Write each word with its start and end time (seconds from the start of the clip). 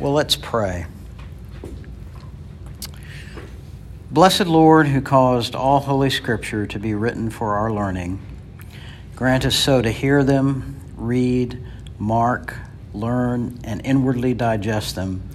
Well, 0.00 0.12
let's 0.12 0.36
pray. 0.36 0.86
Blessed 4.12 4.46
Lord, 4.46 4.86
who 4.86 5.00
caused 5.00 5.56
all 5.56 5.80
Holy 5.80 6.08
Scripture 6.08 6.68
to 6.68 6.78
be 6.78 6.94
written 6.94 7.30
for 7.30 7.56
our 7.56 7.72
learning, 7.72 8.20
grant 9.16 9.44
us 9.44 9.56
so 9.56 9.82
to 9.82 9.90
hear 9.90 10.22
them, 10.22 10.76
read, 10.96 11.60
mark, 11.98 12.54
learn, 12.94 13.58
and 13.64 13.84
inwardly 13.84 14.34
digest 14.34 14.94
them, 14.94 15.28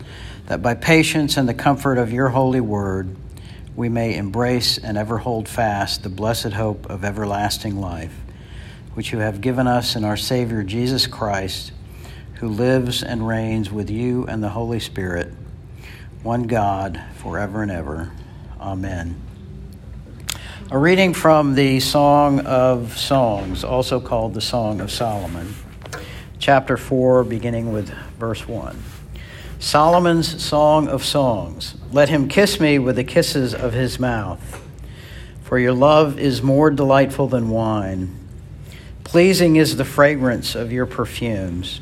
that 0.45 0.61
by 0.61 0.75
patience 0.75 1.35
and 1.35 1.49
the 1.49 1.53
comfort 1.53 1.97
of 1.97 2.13
your 2.13 2.29
holy 2.29 2.61
word, 2.61 3.17
we 3.75 3.89
may 3.89 4.15
embrace 4.15 4.77
and 4.77 4.97
ever 4.97 5.17
hold 5.17 5.49
fast 5.49 6.03
the 6.03 6.09
blessed 6.09 6.53
hope 6.53 6.89
of 6.89 7.03
everlasting 7.03 7.81
life, 7.81 8.15
which 8.93 9.11
you 9.11 9.19
have 9.19 9.41
given 9.41 9.67
us 9.67 9.97
in 9.97 10.05
our 10.05 10.15
Savior 10.15 10.63
Jesus 10.63 11.05
Christ, 11.05 11.73
who 12.43 12.49
lives 12.49 13.01
and 13.01 13.25
reigns 13.25 13.71
with 13.71 13.89
you 13.89 14.25
and 14.27 14.43
the 14.43 14.49
Holy 14.49 14.77
Spirit, 14.81 15.31
one 16.23 16.43
God, 16.43 17.01
forever 17.15 17.61
and 17.61 17.71
ever. 17.71 18.11
Amen. 18.59 19.15
A 20.69 20.77
reading 20.77 21.13
from 21.13 21.55
the 21.55 21.79
Song 21.79 22.41
of 22.41 22.97
Songs, 22.97 23.63
also 23.63 24.01
called 24.01 24.33
the 24.33 24.41
Song 24.41 24.81
of 24.81 24.91
Solomon, 24.91 25.55
chapter 26.37 26.75
4, 26.75 27.23
beginning 27.23 27.71
with 27.71 27.91
verse 28.19 28.45
1. 28.45 28.77
Solomon's 29.59 30.43
Song 30.43 30.89
of 30.89 31.05
Songs. 31.05 31.77
Let 31.93 32.09
him 32.09 32.27
kiss 32.27 32.59
me 32.59 32.77
with 32.77 32.97
the 32.97 33.05
kisses 33.05 33.55
of 33.55 33.71
his 33.71 34.01
mouth. 34.01 34.61
For 35.43 35.57
your 35.57 35.71
love 35.71 36.19
is 36.19 36.41
more 36.41 36.69
delightful 36.69 37.29
than 37.29 37.47
wine. 37.47 38.19
Pleasing 39.05 39.55
is 39.55 39.77
the 39.77 39.85
fragrance 39.85 40.55
of 40.55 40.73
your 40.73 40.85
perfumes. 40.85 41.79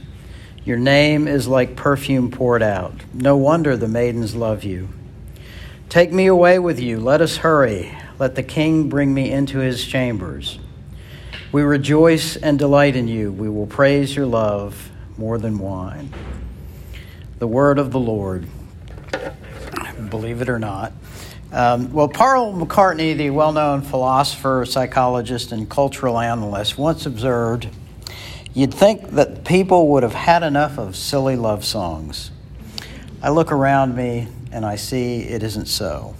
Your 0.63 0.77
name 0.77 1.27
is 1.27 1.47
like 1.47 1.75
perfume 1.75 2.31
poured 2.31 2.61
out. 2.61 2.93
No 3.13 3.35
wonder 3.35 3.75
the 3.75 3.87
maidens 3.87 4.35
love 4.35 4.63
you. 4.63 4.89
Take 5.89 6.11
me 6.11 6.27
away 6.27 6.59
with 6.59 6.79
you. 6.79 6.99
Let 6.99 7.21
us 7.21 7.37
hurry. 7.37 7.97
Let 8.19 8.35
the 8.35 8.43
king 8.43 8.87
bring 8.87 9.13
me 9.13 9.31
into 9.31 9.59
his 9.59 9.85
chambers. 9.85 10.59
We 11.51 11.63
rejoice 11.63 12.35
and 12.35 12.57
delight 12.59 12.95
in 12.95 13.07
you. 13.07 13.31
We 13.31 13.49
will 13.49 13.67
praise 13.67 14.15
your 14.15 14.27
love 14.27 14.91
more 15.17 15.37
than 15.37 15.57
wine 15.57 16.13
the 17.41 17.47
word 17.47 17.79
of 17.79 17.91
the 17.91 17.99
Lord. 17.99 18.47
Believe 20.11 20.43
it 20.43 20.49
or 20.49 20.59
not. 20.59 20.93
Um, 21.51 21.91
well, 21.91 22.07
Paul 22.07 22.53
McCartney, 22.53 23.17
the 23.17 23.31
well 23.31 23.51
known 23.51 23.81
philosopher, 23.81 24.63
psychologist, 24.63 25.51
and 25.51 25.67
cultural 25.67 26.19
analyst, 26.19 26.77
once 26.77 27.07
observed 27.07 27.67
you'd 28.53 28.73
think 28.73 29.11
that 29.11 29.45
people 29.45 29.89
would 29.89 30.03
have 30.03 30.13
had 30.13 30.43
enough 30.43 30.77
of 30.77 30.95
silly 30.95 31.35
love 31.35 31.63
songs. 31.63 32.31
I 33.21 33.29
look 33.29 33.51
around 33.51 33.95
me 33.95 34.27
and 34.51 34.65
I 34.65 34.75
see 34.75 35.19
it 35.19 35.43
isn't 35.43 35.67
so. 35.67 36.15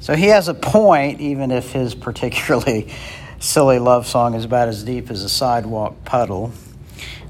So 0.00 0.16
he 0.16 0.26
has 0.26 0.48
a 0.48 0.54
point, 0.54 1.20
even 1.20 1.50
if 1.50 1.72
his 1.72 1.94
particularly 1.94 2.92
silly 3.38 3.78
love 3.78 4.06
song 4.06 4.34
is 4.34 4.44
about 4.44 4.68
as 4.68 4.84
deep 4.84 5.10
as 5.10 5.22
a 5.22 5.28
sidewalk 5.28 6.04
puddle. 6.04 6.52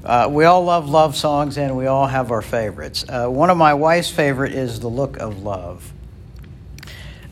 Uh, 0.03 0.27
we 0.29 0.43
all 0.43 0.65
love 0.65 0.89
love 0.89 1.15
songs 1.15 1.57
and 1.57 1.77
we 1.77 1.87
all 1.87 2.07
have 2.07 2.31
our 2.31 2.41
favorites. 2.41 3.05
Uh, 3.07 3.27
one 3.27 3.49
of 3.49 3.57
my 3.57 3.73
wife's 3.73 4.09
favorite 4.09 4.51
is 4.53 4.81
The 4.81 4.89
Look 4.89 5.17
of 5.17 5.43
Love. 5.43 5.92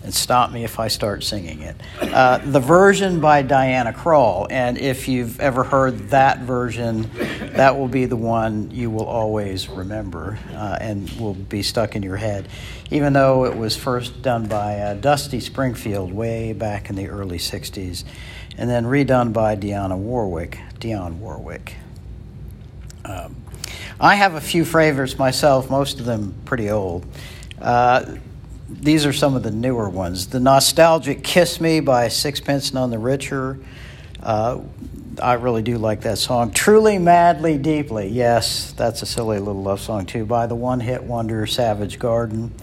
And 0.04 0.14
stop 0.14 0.52
me 0.52 0.64
if 0.64 0.80
I 0.80 0.88
start 0.88 1.24
singing 1.24 1.62
it. 1.62 1.76
Uh, 2.02 2.40
the 2.40 2.60
version 2.60 3.20
by 3.20 3.44
Diana 3.44 3.94
Krall, 3.94 4.48
and 4.50 4.78
if 4.80 5.08
you've 5.08 5.40
ever 5.40 5.64
heard 5.64 6.10
that 6.10 6.40
version, 6.40 7.10
that 7.54 7.78
will 7.78 7.88
be 7.88 8.06
the 8.06 8.16
one 8.16 8.72
you 8.72 8.90
will 8.90 9.06
always 9.06 9.70
remember 9.70 10.40
uh, 10.54 10.78
and 10.82 11.08
will 11.20 11.36
be 11.36 11.62
stuck 11.62 11.96
in 11.96 12.02
your 12.02 12.18
head, 12.18 12.48
even 12.90 13.14
though 13.14 13.46
it 13.46 13.56
was 13.56 13.78
first 13.78 14.24
done 14.24 14.48
by 14.48 14.80
uh, 14.80 14.94
Dusty 14.96 15.40
Springfield 15.40 16.12
way 16.12 16.54
back 16.54 16.90
in 16.90 16.96
the 16.96 17.08
early 17.08 17.38
60s, 17.38 18.04
and 18.58 18.68
then 18.68 18.86
redone 18.86 19.34
by 19.34 19.56
Dionne 19.56 19.96
Warwick. 19.98 20.60
Dionne 20.80 21.20
Warwick. 21.20 21.76
Um, 23.06 23.36
I 24.00 24.16
have 24.16 24.34
a 24.34 24.42
few 24.42 24.66
favorites 24.66 25.20
myself, 25.20 25.70
most 25.70 26.00
of 26.00 26.08
them 26.08 26.34
pretty 26.46 26.72
old. 26.72 27.06
These 28.80 29.06
are 29.06 29.14
some 29.14 29.36
of 29.36 29.44
the 29.44 29.52
newer 29.52 29.90
ones. 29.90 30.28
The 30.28 30.40
nostalgic 30.40 31.24
Kiss 31.24 31.60
Me 31.60 31.82
by 31.82 32.08
Sixpence 32.08 32.74
None 32.74 32.90
the 32.90 32.98
Richer. 32.98 33.60
Uh, 34.24 34.62
I 35.22 35.34
really 35.34 35.62
do 35.62 35.78
like 35.78 36.02
that 36.02 36.18
song. 36.18 36.52
Truly, 36.52 36.98
Madly, 36.98 37.58
Deeply. 37.58 38.08
Yes, 38.08 38.72
that's 38.72 39.02
a 39.02 39.06
silly 39.06 39.40
little 39.40 39.62
love 39.62 39.82
song, 39.82 40.06
too, 40.06 40.26
by 40.26 40.48
the 40.48 40.56
one 40.56 40.80
hit 40.80 41.04
wonder 41.04 41.46
Savage 41.46 42.00
Garden. 42.00 42.54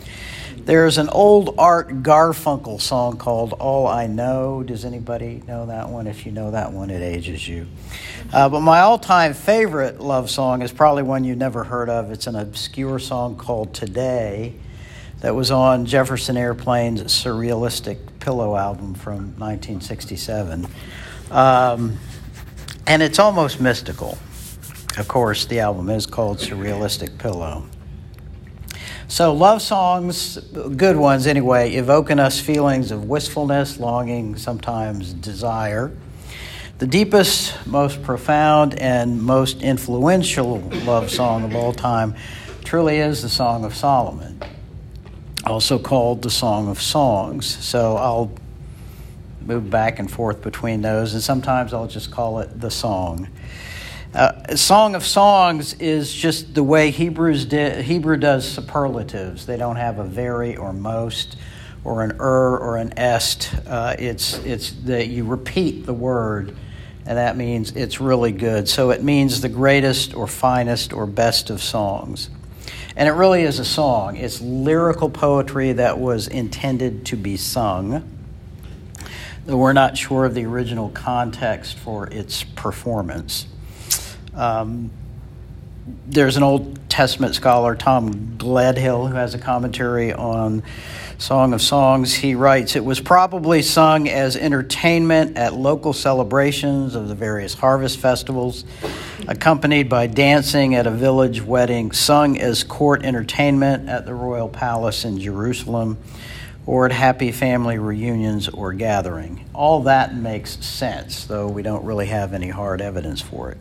There's 0.57 0.99
an 0.99 1.09
old 1.11 1.55
Art 1.59 2.03
Garfunkel 2.03 2.81
song 2.81 3.19
called 3.19 3.53
All 3.53 3.87
I 3.87 4.07
Know. 4.07 4.63
Does 4.63 4.85
anybody 4.85 5.43
know 5.47 5.67
that 5.67 5.89
one? 5.91 6.07
If 6.07 6.27
you 6.27 6.33
know 6.33 6.51
that 6.53 6.73
one, 6.73 6.91
it 6.91 7.03
ages 7.03 7.47
you. 7.47 7.67
Uh, 8.33 8.49
but 8.49 8.61
my 8.61 8.81
all 8.81 8.99
time 8.99 9.35
favorite 9.35 10.01
love 10.01 10.31
song 10.31 10.63
is 10.63 10.73
probably 10.73 11.03
one 11.03 11.25
you've 11.25 11.39
never 11.39 11.65
heard 11.65 11.89
of. 11.89 12.11
It's 12.11 12.27
an 12.27 12.35
obscure 12.35 12.99
song 12.99 13.37
called 13.37 13.75
Today 13.75 14.55
that 15.21 15.35
was 15.35 15.51
on 15.51 15.87
Jefferson 15.87 16.37
Airplane's 16.37 17.03
Surrealistic 17.03 17.99
Pillow 18.21 18.57
album 18.57 18.95
from 18.95 19.35
1967. 19.39 20.67
Um, 21.31 21.99
and 22.87 23.03
it's 23.03 23.19
almost 23.19 23.61
mystical. 23.61 24.19
Of 24.97 25.09
course, 25.09 25.47
the 25.47 25.61
album 25.61 25.91
is 25.91 26.07
called 26.07 26.39
Surrealistic 26.39 27.19
Pillow. 27.19 27.67
So, 29.11 29.33
love 29.33 29.63
songs, 29.63 30.37
good 30.77 30.97
ones 30.97 31.27
anyway, 31.27 31.73
evoke 31.75 32.11
in 32.11 32.21
us 32.21 32.39
feelings 32.39 32.91
of 32.91 33.05
wistfulness, 33.05 33.79
longing, 33.79 34.37
sometimes 34.37 35.15
desire. 35.15 35.93
The 36.79 36.87
deepest, 36.87 37.67
most 37.67 38.03
profound, 38.03 38.79
and 38.79 39.21
most 39.23 39.63
influential 39.63 40.61
love 40.85 41.11
song 41.11 41.45
of 41.45 41.57
all 41.57 41.73
time 41.73 42.15
truly 42.65 42.99
is 42.99 43.23
the 43.23 43.31
Song 43.31 43.65
of 43.65 43.75
Solomon, 43.75 44.43
also 45.51 45.79
called 45.79 46.23
the 46.23 46.31
Song 46.31 46.69
of 46.69 46.81
Songs. 46.81 47.47
So, 47.47 47.97
I'll 47.97 48.33
move 49.49 49.71
back 49.71 49.99
and 49.99 50.11
forth 50.11 50.43
between 50.43 50.83
those, 50.83 51.15
and 51.15 51.23
sometimes 51.23 51.73
I'll 51.73 51.89
just 51.89 52.11
call 52.11 52.41
it 52.41 52.61
the 52.61 52.71
song. 52.71 53.29
Uh, 54.15 54.57
Song 54.57 54.95
of 54.95 55.05
Songs 55.05 55.75
is 55.75 56.13
just 56.13 56.55
the 56.55 56.63
way 56.63 56.91
Hebrews 56.91 57.47
di- 57.47 57.83
Hebrew 57.83 58.17
does 58.17 58.49
superlatives. 58.49 59.47
They 59.47 59.57
don't 59.57 59.77
have 59.77 59.99
a 59.99 60.05
very 60.05 60.57
or 60.57 60.73
most 60.73 61.37
or 61.85 62.03
an 62.03 62.13
er 62.19 62.59
or 62.59 62.77
an 62.77 62.99
est. 62.99 63.55
Uh, 63.67 63.97
it's 63.99 64.39
it's 64.39 64.73
that 64.85 65.09
you 65.09 65.25
repeat 65.25 65.87
the 65.87 65.95
word, 65.95 66.57
and 67.07 67.19
that 67.19 67.37
means 67.37 67.73
it's 67.73 68.01
really 68.01 68.33
good. 68.33 68.69
So 68.69 68.91
it 68.91 69.03
means 69.03 69.41
the 69.41 69.49
greatest 69.49 70.15
or 70.15 70.27
finest 70.27 70.93
or 70.93 71.07
best 71.07 71.51
of 71.51 71.63
songs. 71.63 72.31
And 72.99 73.09
it 73.09 73.13
really 73.13 73.43
is 73.43 73.61
a 73.61 73.65
song. 73.65 74.17
It's 74.17 74.41
lyrical 74.41 75.09
poetry 75.09 75.75
that 75.75 76.01
was 76.01 76.27
intended 76.27 77.07
to 77.07 77.17
be 77.17 77.37
sung. 77.37 78.03
Though 79.47 79.57
we're 79.57 79.73
not 79.73 79.97
sure 79.97 80.25
of 80.25 80.35
the 80.35 80.45
original 80.47 80.89
context 80.89 81.79
for 81.79 82.09
its 82.09 82.43
performance. 82.43 83.47
Um, 84.35 84.91
there's 86.09 86.37
an 86.37 86.43
Old 86.43 86.91
Testament 86.91 87.37
scholar, 87.37 87.77
Tom 87.77 88.37
Gledhill, 88.37 89.09
who 89.09 89.15
has 89.15 89.33
a 89.33 89.39
commentary 89.39 90.13
on 90.13 90.65
Song 91.19 91.53
of 91.53 91.61
Songs. 91.61 92.15
He 92.15 92.37
writes, 92.37 92.77
It 92.77 92.85
was 92.85 93.01
probably 93.01 93.61
sung 93.61 94.09
as 94.09 94.37
entertainment 94.37 95.37
at 95.37 95.53
local 95.53 95.93
celebrations 95.93 96.95
of 96.95 97.09
the 97.09 97.15
various 97.17 97.55
harvest 97.55 97.99
festivals, 97.99 98.65
accompanied 99.27 99.89
by 99.89 100.07
dancing 100.07 100.77
at 100.77 100.87
a 100.87 100.93
village 100.93 101.43
wedding, 101.43 101.91
sung 101.91 102.39
as 102.39 102.63
court 102.63 103.05
entertainment 103.05 103.89
at 103.89 104.07
the 104.07 104.15
royal 104.15 104.49
palace 104.49 105.05
in 105.05 105.19
Jerusalem, 105.19 105.99
or 106.69 106.85
at 106.85 106.93
happy 106.93 107.33
family 107.33 107.79
reunions 107.79 108.47
or 108.47 108.75
gathering. 108.75 109.43
All 109.55 109.85
that 109.85 110.15
makes 110.15 110.63
sense, 110.63 111.25
though 111.25 111.49
we 111.49 111.63
don't 111.63 111.83
really 111.83 112.05
have 112.09 112.35
any 112.35 112.51
hard 112.51 112.83
evidence 112.83 113.23
for 113.23 113.51
it. 113.51 113.57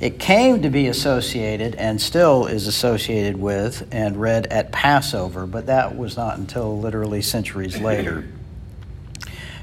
It 0.00 0.18
came 0.18 0.62
to 0.62 0.68
be 0.68 0.88
associated 0.88 1.76
and 1.76 2.02
still 2.02 2.46
is 2.46 2.66
associated 2.66 3.36
with 3.36 3.86
and 3.92 4.20
read 4.20 4.48
at 4.48 4.72
Passover, 4.72 5.46
but 5.46 5.66
that 5.66 5.96
was 5.96 6.16
not 6.16 6.36
until 6.36 6.76
literally 6.80 7.22
centuries 7.22 7.78
later. 7.78 8.26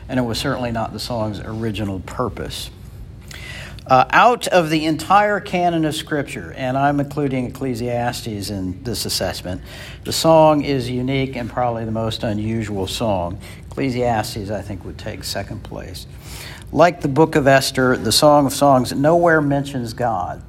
And 0.07 0.17
it 0.17 0.23
was 0.23 0.37
certainly 0.39 0.71
not 0.71 0.93
the 0.93 0.99
song's 0.99 1.41
original 1.41 1.99
purpose. 1.99 2.71
Uh, 3.89 4.05
out 4.11 4.47
of 4.49 4.69
the 4.69 4.85
entire 4.85 5.39
canon 5.39 5.83
of 5.83 5.95
Scripture, 5.95 6.53
and 6.55 6.77
I'm 6.77 6.99
including 6.99 7.47
Ecclesiastes 7.47 8.51
in 8.51 8.83
this 8.83 9.05
assessment, 9.05 9.63
the 10.03 10.13
song 10.13 10.63
is 10.63 10.87
unique 10.87 11.35
and 11.35 11.49
probably 11.49 11.85
the 11.85 11.91
most 11.91 12.21
unusual 12.21 12.85
song. 12.85 13.39
Ecclesiastes, 13.71 14.51
I 14.51 14.61
think, 14.61 14.85
would 14.85 14.99
take 14.99 15.23
second 15.23 15.63
place. 15.63 16.05
Like 16.71 17.01
the 17.01 17.07
book 17.07 17.35
of 17.35 17.47
Esther, 17.47 17.97
the 17.97 18.11
Song 18.11 18.45
of 18.45 18.53
Songs 18.53 18.93
nowhere 18.93 19.41
mentions 19.41 19.93
God. 19.93 20.43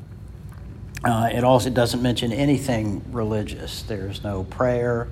Uh, 1.02 1.31
it 1.32 1.42
also 1.42 1.70
doesn't 1.70 2.02
mention 2.02 2.34
anything 2.34 3.02
religious. 3.10 3.84
There's 3.84 4.22
no 4.22 4.44
prayer. 4.44 5.08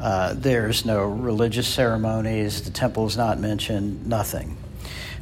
Uh, 0.00 0.34
there's 0.36 0.84
no 0.84 1.04
religious 1.04 1.68
ceremonies. 1.68 2.62
The 2.62 2.72
temple 2.72 3.06
is 3.06 3.16
not 3.16 3.38
mentioned. 3.38 4.04
Nothing. 4.04 4.56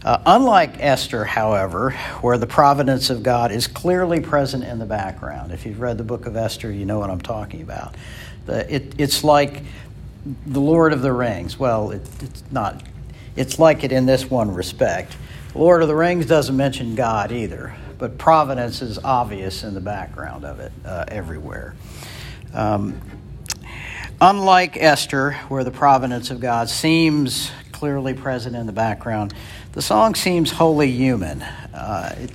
Uh, 0.02 0.19
unlike 0.25 0.76
Esther, 0.79 1.25
however, 1.26 1.91
where 2.23 2.38
the 2.38 2.47
providence 2.47 3.11
of 3.11 3.23
God 3.23 3.52
is 3.52 3.67
clearly 3.67 4.20
present 4.20 4.64
in 4.64 4.79
the 4.79 4.87
background. 4.87 5.52
If 5.52 5.67
you've 5.67 5.81
read 5.81 5.99
the 5.99 6.05
book 6.05 6.25
of 6.25 6.37
Esther, 6.37 6.73
you 6.73 6.87
know 6.87 6.99
what 6.99 7.11
I'm 7.11 7.20
talking 7.20 7.61
about. 7.61 7.97
The, 8.47 8.75
it, 8.75 8.94
it's 8.97 9.23
like 9.23 9.62
the 10.47 10.61
Lord 10.61 10.94
of 10.94 11.02
the 11.02 11.12
Rings. 11.12 11.58
Well, 11.58 11.91
it, 11.91 12.00
it's 12.23 12.43
not. 12.50 12.82
It's 13.37 13.58
like 13.58 13.85
it 13.85 13.93
in 13.93 14.06
this 14.06 14.31
one 14.31 14.55
respect. 14.55 15.17
Lord 15.55 15.82
of 15.82 15.88
the 15.88 15.97
Rings 15.97 16.25
doesn't 16.25 16.56
mention 16.56 16.94
God 16.94 17.31
either, 17.31 17.75
but 17.99 18.17
providence 18.17 18.81
is 18.81 18.99
obvious 18.99 19.64
in 19.64 19.75
the 19.75 19.81
background 19.81 20.47
of 20.47 20.61
it 20.61 20.73
uh, 20.85 21.05
everywhere. 21.08 21.75
Um, 22.55 22.99
unlike 24.19 24.79
Esther, 24.79 25.32
where 25.49 25.64
the 25.64 25.70
providence 25.70 26.31
of 26.31 26.41
God 26.41 26.70
seems 26.70 27.50
clearly 27.73 28.12
present 28.14 28.55
in 28.55 28.67
the 28.67 28.73
background, 28.73 29.32
the 29.72 29.82
song 29.82 30.17
seems 30.17 30.50
wholly 30.50 30.90
human, 30.90 31.43
uh, 31.43 32.26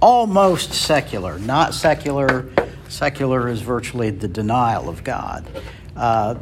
almost 0.00 0.72
secular, 0.72 1.38
not 1.38 1.74
secular. 1.74 2.48
Secular 2.88 3.48
is 3.48 3.60
virtually 3.62 4.10
the 4.10 4.28
denial 4.28 4.88
of 4.88 5.02
God. 5.02 5.44
Uh, 5.96 6.36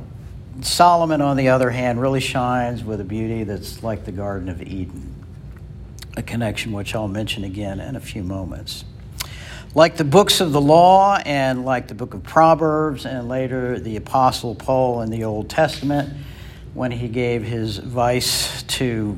Solomon, 0.61 1.23
on 1.23 1.37
the 1.37 1.49
other 1.49 1.71
hand, 1.71 2.01
really 2.01 2.21
shines 2.21 2.85
with 2.85 3.01
a 3.01 3.05
beauty 3.05 3.45
that's 3.45 3.83
like 3.83 4.05
the 4.05 4.13
Garden 4.13 4.49
of 4.49 4.63
Eden, 4.63 5.15
a 6.17 6.23
connection 6.23 6.73
which 6.73 6.95
I'll 6.95 7.09
mention 7.09 7.45
again 7.45 7.81
in 7.81 7.97
a 7.97 8.01
few 8.01 8.23
moments. 8.23 8.85
Like 9.75 9.97
the 9.97 10.05
books 10.05 10.41
of 10.41 10.53
the 10.53 10.61
law 10.61 11.17
and 11.25 11.65
like 11.65 11.89
the 11.89 11.95
book 11.95 12.15
of 12.15 12.23
Proverbs 12.23 13.07
and 13.07 13.29
later 13.29 13.79
the 13.79 13.97
Apostle 13.97 14.55
Paul 14.55 15.01
in 15.03 15.11
the 15.11 15.25
Old 15.25 15.49
Testament, 15.49 16.15
when 16.75 16.91
he 16.91 17.09
gave 17.09 17.43
his 17.43 17.79
advice 17.79 18.63
to 18.65 19.17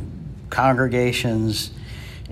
congregations 0.50 1.70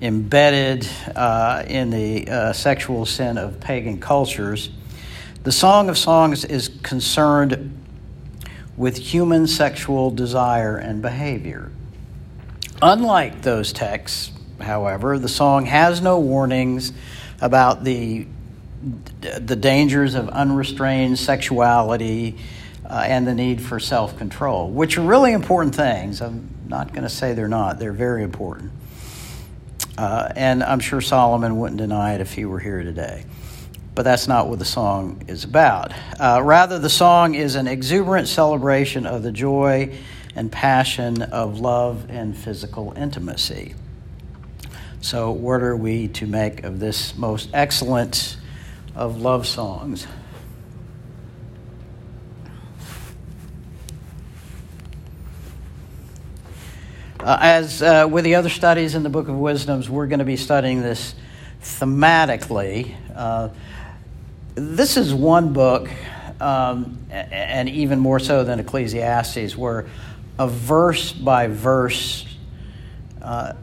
embedded 0.01 0.89
uh, 1.15 1.65
in 1.67 1.91
the 1.91 2.29
uh, 2.29 2.53
sexual 2.53 3.07
sin 3.07 3.39
of 3.39 3.61
pagan 3.61 3.99
cultures, 3.99 4.71
the 5.43 5.53
Song 5.53 5.89
of 5.89 5.97
Songs 5.97 6.45
is 6.45 6.69
concerned 6.83 7.73
with 8.77 8.99
human 8.99 9.47
sexual 9.47 10.11
desire 10.11 10.77
and 10.77 11.01
behavior. 11.01 11.71
Unlike 12.83 13.43
those 13.43 13.73
texts, 13.73 14.33
however, 14.61 15.19
the 15.19 15.29
song 15.29 15.65
has 15.67 16.03
no 16.03 16.19
warnings 16.19 16.93
about 17.41 17.85
the, 17.85 18.27
the 19.21 19.57
dangers 19.57 20.15
of 20.15 20.29
unrestrained 20.29 21.19
sexuality 21.19 22.37
uh, 22.85 23.05
and 23.07 23.27
the 23.27 23.35
need 23.35 23.63
for 23.63 23.81
self 23.81 24.19
control, 24.19 24.71
which 24.71 24.99
are 24.99 25.03
really 25.03 25.33
important 25.33 25.75
things. 25.75 26.21
I'm 26.21 26.56
not 26.69 26.93
going 26.93 27.03
to 27.03 27.09
say 27.09 27.35
they're 27.35 27.49
not, 27.49 27.79
they're 27.79 27.93
very 27.93 28.23
important. 28.23 28.73
Uh, 29.97 30.31
and 30.37 30.63
I'm 30.63 30.81
sure 30.81 31.01
Solomon 31.01 31.59
wouldn't 31.59 31.79
deny 31.79 32.15
it 32.15 32.21
if 32.21 32.35
he 32.35 32.45
were 32.45 32.61
here 32.61 32.83
today 32.83 33.25
but 33.97 34.03
that's 34.03 34.29
not 34.29 34.47
what 34.47 34.59
the 34.59 34.65
song 34.65 35.23
is 35.27 35.43
about. 35.43 35.91
Uh, 36.21 36.41
rather, 36.45 36.79
the 36.79 36.91
song 36.91 37.35
is 37.35 37.55
an 37.55 37.67
exuberant 37.67 38.29
celebration 38.29 39.07
of 39.07 39.23
the 39.23 39.33
joy 39.33 39.91
and 40.37 40.53
passion 40.53 41.23
of 41.23 41.59
love 41.61 42.05
and 42.11 42.37
physical 42.37 42.93
intimacy. 42.95 43.75
So, 45.01 45.31
what 45.31 45.63
are 45.63 45.75
we 45.75 46.09
to 46.09 46.27
make 46.27 46.63
of 46.63 46.79
this 46.79 47.17
most 47.17 47.49
excellent 47.55 48.37
of 48.95 49.23
love 49.23 49.47
songs? 49.47 50.07
Uh, 57.27 57.39
as 57.41 57.83
uh, 57.83 58.07
with 58.09 58.25
the 58.25 58.37
other 58.37 58.49
studies 58.49 58.95
in 58.95 59.03
the 59.03 59.09
Book 59.09 59.27
of 59.27 59.35
Wisdoms, 59.35 59.91
we're 59.91 60.07
going 60.07 60.21
to 60.21 60.25
be 60.25 60.37
studying 60.37 60.81
this 60.81 61.13
thematically. 61.61 62.95
Uh, 63.13 63.49
this 64.55 64.97
is 64.97 65.13
one 65.13 65.53
book, 65.53 65.91
um, 66.41 67.01
and 67.11 67.69
even 67.69 67.99
more 67.99 68.21
so 68.21 68.45
than 68.45 68.61
Ecclesiastes, 68.61 69.57
where 69.57 69.87
a 70.39 70.47
verse 70.47 71.11
by 71.11 71.49
verse, 71.49 72.25
uh, 73.21 73.55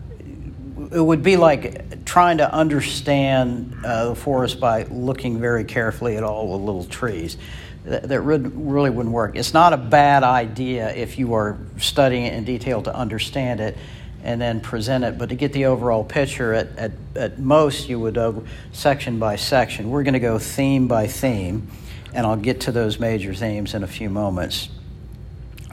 it 0.92 1.00
would 1.00 1.24
be 1.24 1.38
like 1.38 2.04
trying 2.04 2.40
to 2.40 2.54
understand 2.54 3.78
uh, 3.86 4.10
the 4.10 4.16
forest 4.16 4.60
by 4.60 4.84
looking 4.84 5.40
very 5.40 5.64
carefully 5.64 6.18
at 6.18 6.24
all 6.24 6.58
the 6.58 6.66
little 6.66 6.84
trees. 6.84 7.38
That, 7.86 8.22
really 8.22 8.90
wouldn't 8.90 9.14
work. 9.14 9.36
It's 9.36 9.54
not 9.54 9.74
a 9.74 9.78
bad 9.78 10.24
idea 10.24 10.94
if 10.96 11.20
you 11.20 11.34
are 11.34 11.58
studying 11.78 12.26
it 12.26 12.34
in 12.34 12.46
detail 12.46 12.82
to 12.84 12.96
understand 12.96 13.60
it 13.60 13.78
and 14.24 14.40
then 14.40 14.62
present 14.62 15.04
it. 15.04 15.18
But 15.18 15.30
to 15.30 15.36
get 15.36 15.52
the 15.52 15.66
overall 15.66 16.04
picture, 16.04 16.54
at, 16.54 16.78
at, 16.78 16.92
at 17.16 17.40
most, 17.40 17.90
you 17.90 18.00
would 18.00 18.16
go 18.16 18.46
section 18.72 19.20
by 19.20 19.36
section. 19.36 19.90
We're 19.90 20.04
going 20.04 20.14
to 20.14 20.22
go 20.22 20.40
theme 20.40 20.88
by 20.88 21.08
theme, 21.08 21.68
and 22.14 22.26
I'll 22.26 22.38
get 22.38 22.62
to 22.62 22.72
those 22.72 23.00
major 23.00 23.34
themes 23.34 23.74
in 23.74 23.84
a 23.84 23.88
few 23.88 24.10
moments. 24.10 24.70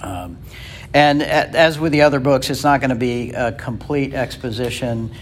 Um, 0.03 0.39
and 0.93 1.23
as 1.23 1.79
with 1.79 1.93
the 1.93 2.03
other 2.03 2.19
books, 2.19 2.51
it's 2.51 2.65
not 2.65 2.81
going 2.81 2.91
to 2.91 2.97
be 2.97 3.31
a 3.31 3.53
complete 3.53 4.13
exposition, 4.15 5.13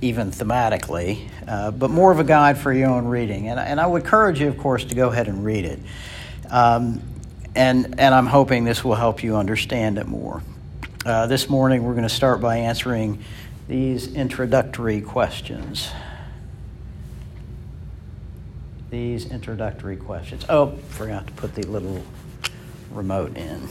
even 0.00 0.30
thematically, 0.30 1.28
uh, 1.48 1.70
but 1.70 1.90
more 1.90 2.12
of 2.12 2.18
a 2.18 2.24
guide 2.24 2.58
for 2.58 2.72
your 2.72 2.90
own 2.90 3.06
reading. 3.06 3.48
And, 3.48 3.58
and 3.58 3.80
I 3.80 3.86
would 3.86 4.02
encourage 4.02 4.40
you, 4.40 4.48
of 4.48 4.58
course, 4.58 4.84
to 4.84 4.94
go 4.94 5.08
ahead 5.08 5.28
and 5.28 5.44
read 5.44 5.64
it. 5.64 5.80
Um, 6.50 7.02
and, 7.54 7.98
and 7.98 8.14
I'm 8.14 8.26
hoping 8.26 8.64
this 8.64 8.84
will 8.84 8.94
help 8.94 9.22
you 9.22 9.36
understand 9.36 9.98
it 9.98 10.06
more. 10.06 10.42
Uh, 11.04 11.26
this 11.26 11.48
morning, 11.48 11.82
we're 11.84 11.94
going 11.94 12.02
to 12.02 12.08
start 12.08 12.40
by 12.40 12.58
answering 12.58 13.22
these 13.68 14.12
introductory 14.14 15.00
questions. 15.00 15.90
These 18.90 19.30
introductory 19.30 19.96
questions. 19.96 20.44
Oh, 20.48 20.76
forgot 20.90 21.26
to 21.26 21.32
put 21.32 21.54
the 21.54 21.66
little 21.66 22.04
remote 22.90 23.36
in. 23.36 23.68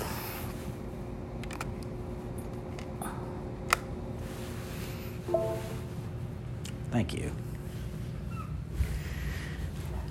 Thank 6.95 7.13
you. 7.13 7.29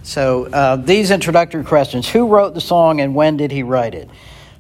So, 0.02 0.44
uh, 0.52 0.76
these 0.76 1.10
introductory 1.10 1.64
questions 1.64 2.06
Who 2.06 2.28
wrote 2.28 2.52
the 2.52 2.60
song 2.60 3.00
and 3.00 3.14
when 3.14 3.38
did 3.38 3.50
he 3.50 3.62
write 3.62 3.94
it? 3.94 4.10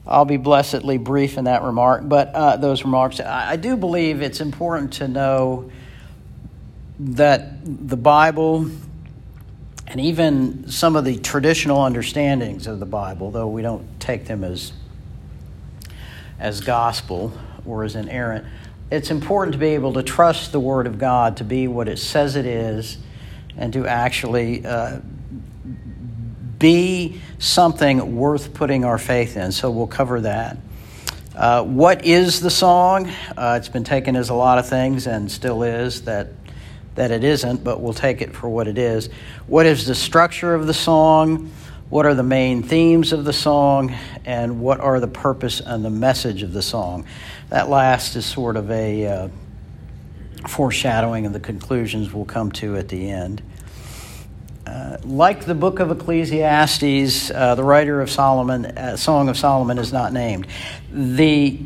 I'll 0.06 0.24
be 0.24 0.38
blessedly 0.38 0.96
brief 0.96 1.36
in 1.36 1.44
that 1.44 1.62
remark, 1.62 2.08
but 2.08 2.34
uh, 2.34 2.56
those 2.56 2.82
remarks, 2.82 3.20
I, 3.20 3.50
I 3.50 3.56
do 3.56 3.76
believe 3.76 4.22
it's 4.22 4.40
important 4.40 4.94
to 4.94 5.08
know 5.08 5.70
that 6.98 7.58
the 7.62 7.98
Bible 7.98 8.70
and 9.86 10.00
even 10.00 10.70
some 10.70 10.96
of 10.96 11.04
the 11.04 11.18
traditional 11.18 11.82
understandings 11.82 12.66
of 12.66 12.80
the 12.80 12.86
Bible, 12.86 13.32
though 13.32 13.48
we 13.48 13.60
don't 13.60 13.84
take 14.00 14.24
them 14.24 14.44
as 14.44 14.72
as 16.38 16.62
gospel 16.62 17.34
or 17.66 17.84
as 17.84 17.94
inerrant, 17.96 18.46
it's 18.90 19.10
important 19.10 19.52
to 19.54 19.58
be 19.58 19.68
able 19.68 19.94
to 19.94 20.02
trust 20.02 20.52
the 20.52 20.60
Word 20.60 20.86
of 20.86 20.98
God 20.98 21.38
to 21.38 21.44
be 21.44 21.66
what 21.68 21.88
it 21.88 21.98
says 21.98 22.36
it 22.36 22.46
is, 22.46 22.98
and 23.56 23.72
to 23.72 23.86
actually 23.86 24.64
uh, 24.66 25.00
be 26.58 27.20
something 27.38 28.16
worth 28.16 28.54
putting 28.54 28.84
our 28.84 28.98
faith 28.98 29.36
in. 29.36 29.52
So 29.52 29.70
we'll 29.70 29.86
cover 29.86 30.20
that. 30.22 30.58
Uh, 31.34 31.64
what 31.64 32.04
is 32.04 32.40
the 32.40 32.50
song? 32.50 33.10
Uh, 33.36 33.56
it's 33.58 33.68
been 33.68 33.84
taken 33.84 34.14
as 34.14 34.28
a 34.28 34.34
lot 34.34 34.58
of 34.58 34.68
things 34.68 35.06
and 35.06 35.30
still 35.30 35.64
is 35.64 36.02
that 36.02 36.28
that 36.94 37.10
it 37.10 37.24
isn't, 37.24 37.64
but 37.64 37.80
we'll 37.80 37.92
take 37.92 38.22
it 38.22 38.34
for 38.34 38.48
what 38.48 38.68
it 38.68 38.78
is. 38.78 39.08
What 39.46 39.66
is 39.66 39.84
the 39.84 39.94
structure 39.94 40.54
of 40.54 40.66
the 40.66 40.74
song? 40.74 41.50
What 41.90 42.06
are 42.06 42.14
the 42.14 42.22
main 42.22 42.62
themes 42.62 43.12
of 43.12 43.24
the 43.24 43.32
song? 43.32 43.94
And 44.24 44.60
what 44.60 44.80
are 44.80 45.00
the 45.00 45.08
purpose 45.08 45.60
and 45.60 45.84
the 45.84 45.90
message 45.90 46.42
of 46.42 46.52
the 46.52 46.62
song? 46.62 47.04
That 47.50 47.68
last 47.68 48.16
is 48.16 48.24
sort 48.24 48.56
of 48.56 48.70
a 48.70 49.06
uh, 49.06 49.28
foreshadowing 50.48 51.26
of 51.26 51.32
the 51.32 51.40
conclusions 51.40 52.12
we'll 52.12 52.24
come 52.24 52.50
to 52.52 52.76
at 52.76 52.88
the 52.88 53.10
end. 53.10 53.42
Uh, 54.66 54.96
like 55.04 55.44
the 55.44 55.54
book 55.54 55.78
of 55.78 55.90
Ecclesiastes, 55.90 57.30
uh, 57.30 57.54
the 57.54 57.62
writer 57.62 58.00
of 58.00 58.10
Solomon, 58.10 58.64
uh, 58.64 58.96
Song 58.96 59.28
of 59.28 59.36
Solomon 59.36 59.76
is 59.76 59.92
not 59.92 60.12
named. 60.12 60.46
The 60.90 61.60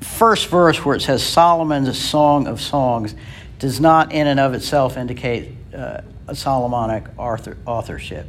first 0.00 0.46
verse 0.46 0.84
where 0.84 0.94
it 0.94 1.02
says 1.02 1.24
Solomon's 1.24 1.98
Song 1.98 2.46
of 2.46 2.60
Songs 2.60 3.16
does 3.58 3.80
not, 3.80 4.12
in 4.12 4.28
and 4.28 4.38
of 4.38 4.54
itself, 4.54 4.96
indicate 4.96 5.52
uh, 5.74 6.02
a 6.28 6.36
Solomonic 6.36 7.04
author- 7.18 7.56
authorship. 7.66 8.26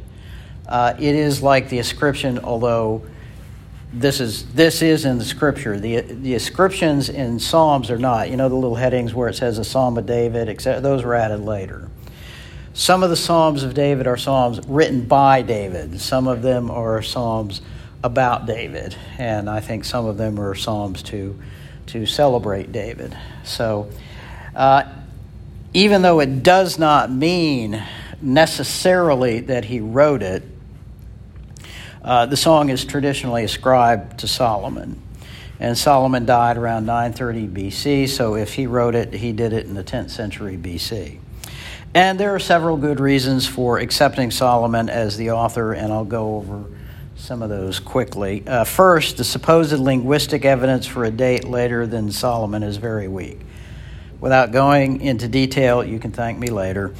Uh, 0.68 0.94
it 0.98 1.14
is 1.14 1.42
like 1.42 1.70
the 1.70 1.78
ascription, 1.78 2.38
although 2.40 3.02
this 3.92 4.20
is 4.20 4.52
this 4.52 4.82
is 4.82 5.06
in 5.06 5.18
the 5.18 5.24
scripture. 5.24 5.80
The 5.80 6.02
the 6.02 6.34
ascriptions 6.34 7.08
in 7.08 7.38
Psalms 7.40 7.90
are 7.90 7.98
not. 7.98 8.30
You 8.30 8.36
know 8.36 8.48
the 8.48 8.54
little 8.54 8.76
headings 8.76 9.14
where 9.14 9.28
it 9.28 9.34
says 9.34 9.58
a 9.58 9.64
Psalm 9.64 9.96
of 9.96 10.04
David, 10.04 10.48
etc. 10.48 10.80
Those 10.80 11.04
were 11.04 11.14
added 11.14 11.40
later. 11.40 11.88
some 12.74 13.02
of 13.02 13.10
the 13.10 13.16
Psalms 13.16 13.62
of 13.64 13.74
David 13.74 14.06
are 14.06 14.16
Psalms 14.16 14.60
written 14.68 15.06
by 15.06 15.42
David, 15.42 16.00
some 16.00 16.28
of 16.28 16.42
them 16.42 16.70
are 16.70 17.02
Psalms 17.02 17.60
about 18.04 18.46
David, 18.46 18.94
and 19.18 19.50
I 19.50 19.60
think 19.60 19.84
some 19.84 20.06
of 20.06 20.16
them 20.16 20.38
are 20.38 20.54
Psalms 20.54 21.02
to, 21.04 21.36
to 21.86 22.06
celebrate 22.06 22.70
David. 22.70 23.16
So, 23.42 23.90
uh, 24.54 24.84
even 25.74 26.02
though 26.02 26.20
it 26.20 26.42
does 26.42 26.78
not 26.78 27.10
mean 27.10 27.82
necessarily 28.22 29.40
that 29.40 29.64
he 29.64 29.80
wrote 29.80 30.22
it, 30.22 30.42
uh, 32.02 32.26
the 32.26 32.36
song 32.36 32.70
is 32.70 32.84
traditionally 32.84 33.44
ascribed 33.44 34.20
to 34.20 34.28
Solomon. 34.28 35.02
And 35.60 35.76
Solomon 35.76 36.24
died 36.24 36.56
around 36.56 36.86
930 36.86 37.48
BC, 37.48 38.08
so 38.08 38.36
if 38.36 38.54
he 38.54 38.66
wrote 38.66 38.94
it, 38.94 39.12
he 39.12 39.32
did 39.32 39.52
it 39.52 39.66
in 39.66 39.74
the 39.74 39.82
10th 39.82 40.10
century 40.10 40.56
BC. 40.56 41.18
And 41.94 42.20
there 42.20 42.34
are 42.34 42.38
several 42.38 42.76
good 42.76 43.00
reasons 43.00 43.46
for 43.46 43.78
accepting 43.78 44.30
Solomon 44.30 44.88
as 44.88 45.16
the 45.16 45.32
author, 45.32 45.72
and 45.72 45.92
I'll 45.92 46.04
go 46.04 46.36
over 46.36 46.66
some 47.16 47.42
of 47.42 47.48
those 47.48 47.80
quickly. 47.80 48.44
Uh, 48.46 48.62
first, 48.62 49.16
the 49.16 49.24
supposed 49.24 49.72
linguistic 49.72 50.44
evidence 50.44 50.86
for 50.86 51.04
a 51.04 51.10
date 51.10 51.44
later 51.44 51.86
than 51.86 52.12
Solomon 52.12 52.62
is 52.62 52.76
very 52.76 53.08
weak. 53.08 53.40
Without 54.20 54.52
going 54.52 55.00
into 55.00 55.28
detail, 55.28 55.82
you 55.82 55.98
can 55.98 56.12
thank 56.12 56.38
me 56.38 56.48
later. 56.48 56.92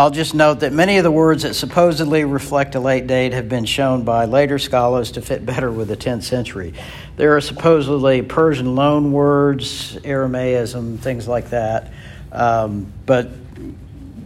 I'll 0.00 0.10
just 0.10 0.34
note 0.34 0.60
that 0.60 0.72
many 0.72 0.96
of 0.96 1.04
the 1.04 1.10
words 1.10 1.42
that 1.42 1.52
supposedly 1.52 2.24
reflect 2.24 2.74
a 2.74 2.80
late 2.80 3.06
date 3.06 3.34
have 3.34 3.50
been 3.50 3.66
shown 3.66 4.02
by 4.02 4.24
later 4.24 4.58
scholars 4.58 5.10
to 5.10 5.20
fit 5.20 5.44
better 5.44 5.70
with 5.70 5.88
the 5.88 5.96
10th 5.96 6.22
century. 6.22 6.72
There 7.16 7.36
are 7.36 7.40
supposedly 7.42 8.22
Persian 8.22 8.74
loan 8.76 9.12
words, 9.12 9.96
Aramaism, 9.96 10.98
things 11.00 11.28
like 11.28 11.50
that, 11.50 11.92
um, 12.32 12.90
but 13.04 13.28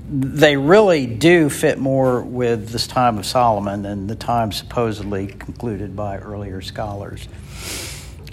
they 0.09 0.57
really 0.57 1.07
do 1.07 1.51
fit 1.51 1.77
more 1.77 2.23
with 2.23 2.69
this 2.69 2.87
time 2.87 3.19
of 3.19 3.27
Solomon 3.27 3.83
than 3.83 4.07
the 4.07 4.15
time 4.15 4.53
supposedly 4.53 5.27
concluded 5.27 5.97
by 5.97 6.19
earlier 6.19 6.61
scholars. 6.61 7.27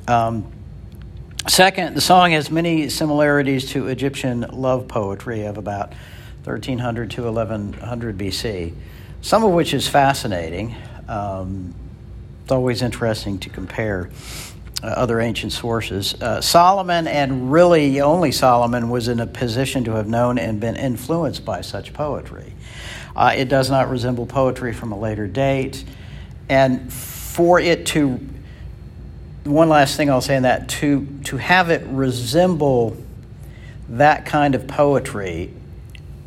Um, 0.08 0.46
second, 1.48 1.96
the 1.96 2.02
song 2.02 2.34
has 2.34 2.52
many 2.52 2.90
similarities 2.90 3.72
to 3.72 3.88
Egyptian 3.88 4.42
love 4.42 4.88
poetry 4.88 5.46
of 5.46 5.58
about 5.58 5.94
1300 6.44 7.12
to 7.12 7.24
1100 7.24 8.18
BC, 8.18 8.74
some 9.22 9.44
of 9.44 9.52
which 9.52 9.74
is 9.74 9.88
fascinating. 9.88 10.76
Um, 11.08 11.76
it's 12.44 12.52
always 12.52 12.82
interesting 12.82 13.38
to 13.40 13.50
compare 13.50 14.10
uh, 14.84 14.88
other 14.88 15.20
ancient 15.22 15.52
sources. 15.52 16.20
Uh, 16.20 16.42
Solomon, 16.42 17.08
and 17.08 17.52
really 17.52 18.02
only 18.02 18.32
Solomon, 18.32 18.90
was 18.90 19.08
in 19.08 19.20
a 19.20 19.28
position 19.28 19.84
to 19.84 19.92
have 19.92 20.08
known 20.08 20.40
and 20.40 20.60
been 20.60 20.76
influenced 20.76 21.46
by 21.46 21.62
such 21.62 21.94
poetry. 21.94 22.54
Uh, 23.16 23.34
it 23.36 23.48
does 23.48 23.70
not 23.70 23.90
resemble 23.90 24.26
poetry 24.26 24.74
from 24.74 24.92
a 24.92 24.98
later 24.98 25.28
date. 25.28 25.84
And 26.50 26.92
for 26.92 27.60
it 27.60 27.86
to, 27.88 28.20
one 29.44 29.70
last 29.70 29.96
thing 29.96 30.10
I'll 30.10 30.22
say 30.22 30.38
in 30.38 30.44
that, 30.44 30.70
to, 30.70 31.06
to 31.26 31.38
have 31.38 31.70
it 31.70 31.86
resemble 31.86 32.98
that 33.90 34.26
kind 34.26 34.56
of 34.56 34.68
poetry 34.68 35.54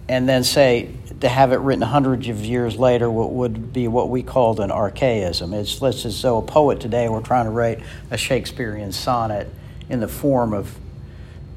and 0.08 0.28
then 0.28 0.44
say 0.44 0.94
to 1.20 1.28
have 1.28 1.52
it 1.52 1.56
written 1.56 1.82
hundreds 1.82 2.28
of 2.28 2.44
years 2.44 2.76
later 2.76 3.11
would 3.11 3.73
be 3.73 3.88
what 3.88 4.11
we 4.11 4.23
called 4.23 4.61
an 4.61 4.70
archaism. 4.70 5.54
It's, 5.54 5.80
let's 5.80 6.04
as 6.04 6.20
though 6.20 6.38
a 6.38 6.42
poet 6.42 6.80
today 6.80 7.08
were 7.08 7.23
trying 7.23 7.46
to 7.46 7.50
write 7.50 7.80
a 8.11 8.18
Shakespearean 8.18 8.92
sonnet 8.92 9.49
in 9.88 10.00
the 10.00 10.08
form 10.08 10.52
of, 10.52 10.76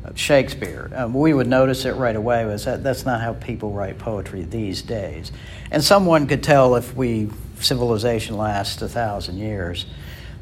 of 0.06 0.18
Shakespeare. 0.18 0.90
Um, 0.96 1.14
we 1.14 1.34
would 1.34 1.48
notice 1.48 1.84
it 1.86 1.94
right 1.94 2.16
away 2.16 2.46
was 2.46 2.66
that 2.66 2.84
that's 2.84 3.06
not 3.06 3.22
how 3.22 3.34
people 3.34 3.72
write 3.72 3.98
poetry 3.98 4.44
these 4.44 4.82
days. 4.82 5.32
And 5.70 5.84
someone 5.84 6.28
could 6.28 6.44
tell 6.44 6.76
if 6.76 6.96
we 6.96 7.30
civilization 7.60 8.38
lasts 8.38 8.82
a 8.82 8.88
thousand 8.88 9.38
years 9.38 9.86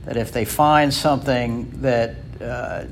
that 0.03 0.17
if 0.17 0.31
they 0.31 0.45
find 0.45 0.93
something 0.93 1.81
that 1.81 2.15
uh, 2.41 2.83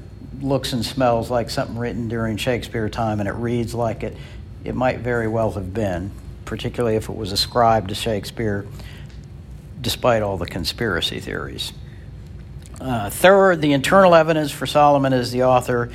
looks 0.42 0.74
and 0.74 0.84
smells 0.84 1.30
like 1.30 1.50
something 1.50 1.78
written 1.78 2.08
during 2.08 2.38
Shakespeare 2.38 2.90
time 2.90 3.20
and 3.20 3.30
it 3.30 3.34
reads 3.34 3.76
like 3.76 4.04
it, 4.04 4.18
it 4.64 4.76
might 4.76 5.00
very 5.00 5.28
well 5.28 5.52
have 5.52 5.74
been, 5.74 6.12
particularly 6.46 6.96
if 6.96 7.10
it 7.10 7.16
was 7.16 7.32
ascribed 7.32 7.90
to 7.90 7.96
Shakespeare, 7.96 8.66
despite 9.82 10.22
all 10.22 10.38
the 10.38 10.46
conspiracy 10.46 11.20
theories. 11.20 11.74
Uh, 12.80 13.10
third, 13.10 13.62
the 13.62 13.74
internal 13.74 14.16
evidence 14.16 14.52
for 14.52 14.66
Solomon 14.66 15.14
as 15.14 15.32
the 15.32 15.44
author 15.44 15.92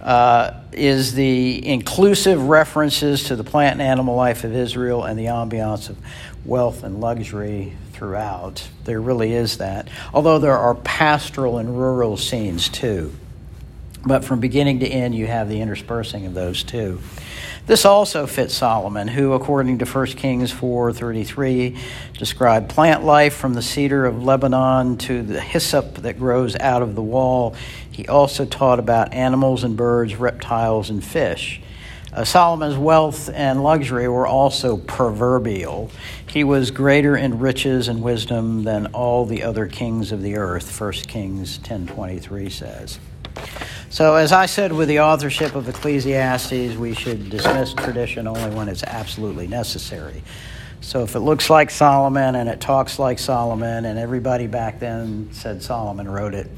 uh, 0.00 0.52
is 0.72 1.14
the 1.14 1.66
inclusive 1.66 2.48
references 2.48 3.24
to 3.24 3.36
the 3.36 3.44
plant 3.44 3.74
and 3.74 3.82
animal 3.82 4.14
life 4.14 4.44
of 4.44 4.54
Israel 4.54 5.04
and 5.04 5.18
the 5.18 5.26
ambiance 5.26 5.88
of 5.88 5.96
wealth 6.44 6.82
and 6.82 7.00
luxury 7.00 7.74
throughout. 7.92 8.68
There 8.84 9.00
really 9.00 9.32
is 9.32 9.58
that. 9.58 9.88
Although 10.12 10.38
there 10.38 10.56
are 10.56 10.74
pastoral 10.74 11.58
and 11.58 11.78
rural 11.78 12.16
scenes 12.16 12.68
too. 12.68 13.12
But 14.06 14.24
from 14.24 14.38
beginning 14.38 14.78
to 14.80 14.86
end, 14.86 15.16
you 15.16 15.26
have 15.26 15.48
the 15.48 15.60
interspersing 15.60 16.26
of 16.26 16.34
those 16.34 16.62
two. 16.62 17.00
This 17.66 17.84
also 17.84 18.28
fits 18.28 18.54
Solomon, 18.54 19.08
who, 19.08 19.32
according 19.32 19.78
to 19.78 19.84
1 19.84 20.16
Kings 20.16 20.52
4:33, 20.52 21.76
described 22.16 22.68
plant 22.68 23.04
life 23.04 23.34
from 23.34 23.54
the 23.54 23.62
cedar 23.62 24.06
of 24.06 24.22
Lebanon 24.22 24.96
to 24.98 25.22
the 25.22 25.40
hyssop 25.40 25.96
that 25.96 26.20
grows 26.20 26.54
out 26.60 26.82
of 26.82 26.94
the 26.94 27.02
wall. 27.02 27.56
He 27.90 28.06
also 28.06 28.44
taught 28.44 28.78
about 28.78 29.12
animals 29.12 29.64
and 29.64 29.76
birds, 29.76 30.14
reptiles 30.14 30.88
and 30.88 31.02
fish. 31.02 31.60
Uh, 32.12 32.22
Solomon's 32.22 32.78
wealth 32.78 33.28
and 33.34 33.64
luxury 33.64 34.08
were 34.08 34.28
also 34.28 34.76
proverbial. 34.76 35.90
He 36.28 36.44
was 36.44 36.70
greater 36.70 37.16
in 37.16 37.40
riches 37.40 37.88
and 37.88 38.00
wisdom 38.00 38.62
than 38.62 38.86
all 38.86 39.26
the 39.26 39.42
other 39.42 39.66
kings 39.66 40.12
of 40.12 40.22
the 40.22 40.36
earth, 40.36 40.70
1 40.70 41.08
Kings 41.08 41.58
10:23 41.58 42.48
says. 42.48 43.00
So, 43.88 44.16
as 44.16 44.32
I 44.32 44.46
said 44.46 44.72
with 44.72 44.88
the 44.88 45.00
authorship 45.00 45.54
of 45.54 45.68
Ecclesiastes, 45.68 46.76
we 46.76 46.92
should 46.92 47.30
dismiss 47.30 47.72
tradition 47.72 48.26
only 48.26 48.50
when 48.54 48.68
it's 48.68 48.82
absolutely 48.82 49.46
necessary. 49.46 50.22
So, 50.80 51.04
if 51.04 51.14
it 51.14 51.20
looks 51.20 51.48
like 51.48 51.70
Solomon 51.70 52.34
and 52.34 52.48
it 52.48 52.60
talks 52.60 52.98
like 52.98 53.18
Solomon, 53.18 53.84
and 53.84 53.98
everybody 53.98 54.48
back 54.48 54.80
then 54.80 55.28
said 55.32 55.62
Solomon 55.62 56.10
wrote 56.10 56.34
it, 56.34 56.50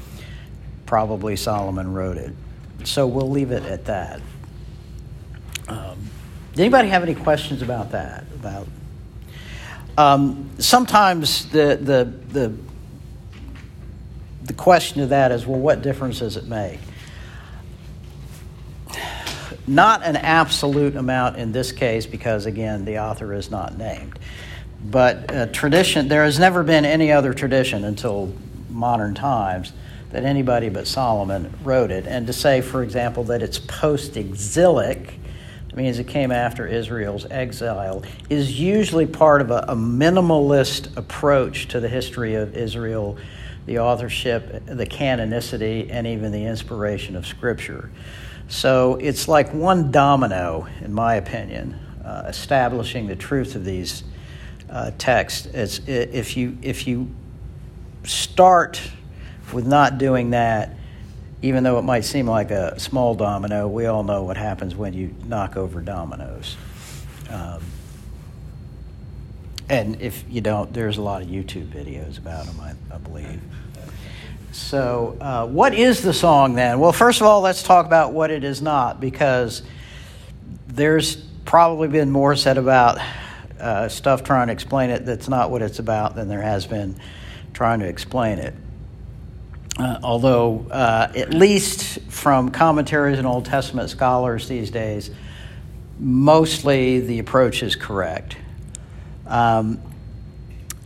probably 0.85 1.35
Solomon 1.35 1.93
wrote 1.93 2.17
it. 2.17 2.33
So, 2.83 3.05
we'll 3.05 3.29
leave 3.29 3.51
it 3.51 3.63
at 3.63 3.85
that. 3.85 4.21
Um, 5.67 6.09
anybody 6.57 6.89
have 6.89 7.03
any 7.03 7.15
questions 7.15 7.61
about 7.61 7.91
that? 7.91 8.23
About 8.33 8.67
um, 9.99 10.49
sometimes 10.57 11.47
the 11.49 11.77
the 11.79 12.05
the 12.31 12.55
the 14.43 14.53
question 14.53 15.01
of 15.01 15.09
that 15.09 15.31
is, 15.31 15.45
well, 15.45 15.59
what 15.59 15.83
difference 15.83 16.19
does 16.19 16.35
it 16.35 16.45
make? 16.45 16.79
Not 19.69 20.03
an 20.03 20.15
absolute 20.15 20.95
amount 20.95 21.37
in 21.37 21.51
this 21.51 21.71
case, 21.71 22.05
because 22.05 22.47
again, 22.47 22.85
the 22.85 22.99
author 22.99 23.33
is 23.33 23.51
not 23.51 23.77
named. 23.77 24.17
But 24.83 25.31
uh, 25.31 25.45
tradition, 25.47 26.07
there 26.07 26.23
has 26.23 26.39
never 26.39 26.63
been 26.63 26.85
any 26.85 27.11
other 27.11 27.33
tradition 27.33 27.83
until 27.83 28.33
modern 28.69 29.13
times 29.13 29.73
that 30.11 30.23
anybody 30.23 30.69
but 30.69 30.87
Solomon 30.87 31.53
wrote 31.63 31.91
it. 31.91 32.07
And 32.07 32.25
to 32.27 32.33
say, 32.33 32.61
for 32.61 32.81
example, 32.81 33.25
that 33.25 33.43
it's 33.43 33.59
post 33.59 34.17
exilic, 34.17 35.19
means 35.79 35.97
it 35.99 36.07
came 36.07 36.31
after 36.31 36.67
Israel's 36.67 37.25
exile, 37.31 38.03
is 38.29 38.59
usually 38.59 39.05
part 39.05 39.41
of 39.41 39.49
a, 39.49 39.65
a, 39.69 39.75
minimalist 39.75 40.95
approach 40.97 41.67
to 41.69 41.79
the 41.79 41.87
history 41.87 42.35
of 42.35 42.55
Israel, 42.55 43.17
the 43.65 43.79
authorship, 43.79 44.65
the 44.65 44.85
canonicity, 44.85 45.87
and 45.89 46.05
even 46.05 46.31
the 46.31 46.45
inspiration 46.45 47.15
of 47.15 47.25
Scripture. 47.25 47.89
So 48.49 48.95
it's 48.95 49.27
like 49.27 49.53
one 49.53 49.91
domino, 49.91 50.67
in 50.81 50.91
my 50.91 51.15
opinion, 51.15 51.79
uh, 52.03 52.23
establishing 52.27 53.05
the 53.05 53.15
truth 53.15 53.55
of 53.55 53.63
these 53.63 54.03
uh, 54.69 54.91
texts. 54.97 55.45
It's, 55.47 55.79
if, 55.87 56.35
you, 56.35 56.57
if 56.63 56.87
you 56.87 57.09
start 58.03 58.81
with 59.53 59.67
not 59.67 59.99
doing 59.99 60.31
that, 60.31 60.75
even 61.43 61.63
though 61.63 61.77
it 61.77 61.83
might 61.83 62.03
seem 62.03 62.27
like 62.27 62.49
a 62.49 62.77
small 62.79 63.13
domino, 63.13 63.67
we 63.67 63.85
all 63.85 64.03
know 64.03 64.23
what 64.23 64.35
happens 64.35 64.75
when 64.75 64.93
you 64.93 65.15
knock 65.25 65.55
over 65.55 65.79
dominoes. 65.79 66.57
Um, 67.29 67.61
and 69.69 70.01
if 70.01 70.25
you 70.27 70.41
don't, 70.41 70.73
there's 70.73 70.97
a 70.97 71.01
lot 71.01 71.21
of 71.21 71.27
YouTube 71.27 71.67
videos 71.67 72.17
about 72.17 72.47
them, 72.47 72.59
I, 72.59 72.73
I 72.93 72.97
believe. 72.97 73.39
So, 74.51 75.15
uh, 75.21 75.47
what 75.47 75.75
is 75.75 76.01
the 76.01 76.13
song 76.13 76.55
then? 76.55 76.79
Well, 76.79 76.91
first 76.91 77.21
of 77.21 77.27
all, 77.27 77.41
let's 77.41 77.61
talk 77.61 77.85
about 77.85 78.13
what 78.13 78.31
it 78.31 78.43
is 78.43 78.61
not, 78.61 78.99
because 78.99 79.61
there's 80.67 81.15
probably 81.45 81.87
been 81.87 82.09
more 82.09 82.35
said 82.35 82.57
about 82.57 82.99
uh, 83.59 83.89
stuff 83.89 84.23
trying 84.23 84.47
to 84.47 84.53
explain 84.53 84.89
it 84.89 85.05
that's 85.05 85.29
not 85.29 85.51
what 85.51 85.61
it's 85.61 85.79
about 85.79 86.15
than 86.15 86.27
there 86.27 86.41
has 86.41 86.65
been 86.65 86.95
trying 87.53 87.79
to 87.81 87.87
explain 87.87 88.39
it. 88.39 88.53
Uh, 89.77 89.99
although, 90.03 90.65
uh, 90.71 91.11
at 91.15 91.33
least 91.33 91.99
from 92.09 92.49
commentaries 92.49 93.17
and 93.17 93.27
Old 93.27 93.45
Testament 93.45 93.89
scholars 93.89 94.47
these 94.47 94.71
days, 94.71 95.11
mostly 95.99 97.01
the 97.01 97.19
approach 97.19 97.61
is 97.63 97.75
correct. 97.75 98.35
Um, 99.27 99.81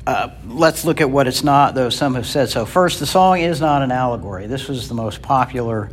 uh, 0.05 0.29
let's 0.47 0.83
look 0.83 0.99
at 0.99 1.09
what 1.09 1.27
it's 1.27 1.43
not, 1.43 1.75
though 1.75 1.89
some 1.89 2.15
have 2.15 2.27
said 2.27 2.49
so. 2.49 2.65
First, 2.65 2.99
the 2.99 3.05
song 3.05 3.39
is 3.39 3.61
not 3.61 3.81
an 3.81 3.91
allegory. 3.91 4.47
This 4.47 4.67
was 4.67 4.89
the 4.89 4.95
most 4.95 5.21
popular 5.21 5.89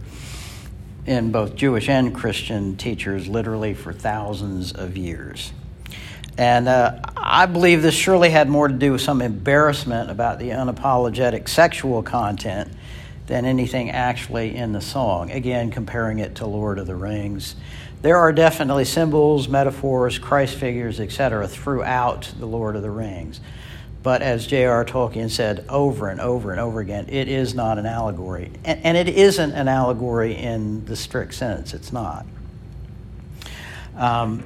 in 1.06 1.30
both 1.30 1.54
Jewish 1.54 1.88
and 1.88 2.14
Christian 2.14 2.76
teachers, 2.76 3.28
literally 3.28 3.74
for 3.74 3.92
thousands 3.92 4.72
of 4.72 4.96
years. 4.96 5.52
And 6.36 6.68
uh, 6.68 7.00
I 7.16 7.46
believe 7.46 7.82
this 7.82 7.94
surely 7.94 8.30
had 8.30 8.48
more 8.48 8.66
to 8.66 8.74
do 8.74 8.92
with 8.92 9.00
some 9.00 9.22
embarrassment 9.22 10.10
about 10.10 10.38
the 10.38 10.50
unapologetic 10.50 11.48
sexual 11.48 12.02
content 12.02 12.72
than 13.26 13.44
anything 13.44 13.90
actually 13.90 14.56
in 14.56 14.72
the 14.72 14.80
song. 14.80 15.30
Again, 15.30 15.70
comparing 15.70 16.18
it 16.18 16.36
to 16.36 16.46
Lord 16.46 16.78
of 16.78 16.86
the 16.86 16.96
Rings. 16.96 17.54
There 18.02 18.16
are 18.16 18.32
definitely 18.32 18.86
symbols, 18.86 19.48
metaphors, 19.48 20.18
Christ 20.18 20.56
figures, 20.56 20.98
etc., 20.98 21.46
throughout 21.46 22.32
the 22.38 22.46
Lord 22.46 22.74
of 22.74 22.82
the 22.82 22.90
Rings. 22.90 23.40
But 24.02 24.22
as 24.22 24.46
J.R. 24.46 24.84
Tolkien 24.84 25.30
said 25.30 25.66
over 25.68 26.08
and 26.08 26.20
over 26.20 26.52
and 26.52 26.60
over 26.60 26.80
again, 26.80 27.06
it 27.08 27.28
is 27.28 27.54
not 27.54 27.78
an 27.78 27.84
allegory. 27.84 28.50
And, 28.64 28.80
and 28.84 28.96
it 28.96 29.08
isn't 29.08 29.52
an 29.52 29.68
allegory 29.68 30.34
in 30.36 30.84
the 30.86 30.96
strict 30.96 31.34
sense, 31.34 31.74
it's 31.74 31.92
not. 31.92 32.24
Um, 33.96 34.42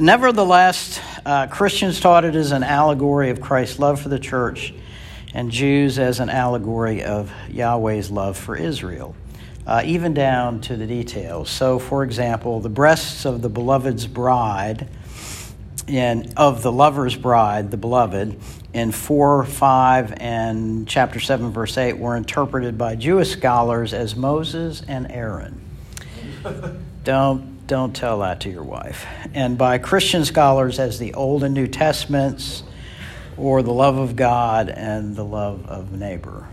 nevertheless, 0.00 0.98
uh, 1.26 1.48
Christians 1.48 2.00
taught 2.00 2.24
it 2.24 2.34
as 2.34 2.52
an 2.52 2.62
allegory 2.62 3.28
of 3.28 3.42
Christ's 3.42 3.78
love 3.78 4.00
for 4.00 4.08
the 4.08 4.18
church, 4.18 4.72
and 5.34 5.50
Jews 5.50 5.98
as 5.98 6.18
an 6.20 6.30
allegory 6.30 7.04
of 7.04 7.30
Yahweh's 7.50 8.10
love 8.10 8.38
for 8.38 8.56
Israel, 8.56 9.14
uh, 9.66 9.82
even 9.84 10.14
down 10.14 10.62
to 10.62 10.76
the 10.76 10.86
details. 10.86 11.50
So, 11.50 11.78
for 11.78 12.04
example, 12.04 12.60
the 12.60 12.70
breasts 12.70 13.26
of 13.26 13.42
the 13.42 13.50
beloved's 13.50 14.06
bride 14.06 14.88
in 15.90 16.32
of 16.36 16.62
the 16.62 16.72
lover's 16.72 17.16
bride, 17.16 17.70
the 17.70 17.76
beloved, 17.76 18.40
in 18.72 18.92
4, 18.92 19.44
5, 19.44 20.14
and 20.18 20.86
chapter 20.86 21.18
7, 21.18 21.50
verse 21.50 21.76
8 21.76 21.98
were 21.98 22.16
interpreted 22.16 22.78
by 22.78 22.94
Jewish 22.94 23.30
scholars 23.30 23.92
as 23.92 24.14
Moses 24.14 24.82
and 24.86 25.10
Aaron. 25.10 25.60
don't, 27.04 27.66
don't 27.66 27.94
tell 27.94 28.20
that 28.20 28.40
to 28.42 28.50
your 28.50 28.62
wife. 28.62 29.04
And 29.34 29.58
by 29.58 29.78
Christian 29.78 30.24
scholars 30.24 30.78
as 30.78 30.98
the 30.98 31.14
Old 31.14 31.42
and 31.42 31.52
New 31.52 31.66
Testaments, 31.66 32.62
or 33.36 33.62
the 33.62 33.72
love 33.72 33.96
of 33.96 34.16
God 34.16 34.68
and 34.68 35.16
the 35.16 35.24
love 35.24 35.66
of 35.66 35.92
neighbor. 35.92 36.46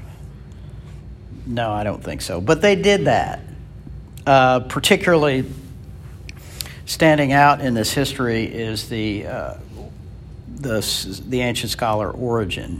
No, 1.45 1.71
I 1.71 1.83
don't 1.83 2.03
think 2.03 2.21
so. 2.21 2.41
But 2.41 2.61
they 2.61 2.75
did 2.75 3.05
that, 3.05 3.41
uh, 4.25 4.61
particularly 4.61 5.45
standing 6.87 7.33
out 7.33 7.59
in 7.59 7.73
this 7.73 7.91
history 7.91 8.45
is 8.45 8.87
the, 8.87 9.27
uh, 9.27 9.53
the, 10.55 11.21
the 11.27 11.41
ancient 11.41 11.69
scholar 11.69 12.09
Origen, 12.09 12.79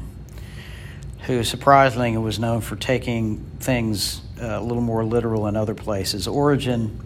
who 1.26 1.44
surprisingly 1.44 2.18
was 2.18 2.40
known 2.40 2.62
for 2.62 2.78
taking 2.78 3.46
things 3.60 4.22
uh, 4.42 4.60
a 4.60 4.62
little 4.62 4.82
more 4.82 5.04
literal 5.04 5.46
in 5.48 5.58
other 5.58 5.76
places. 5.76 6.26
Origen, 6.26 7.00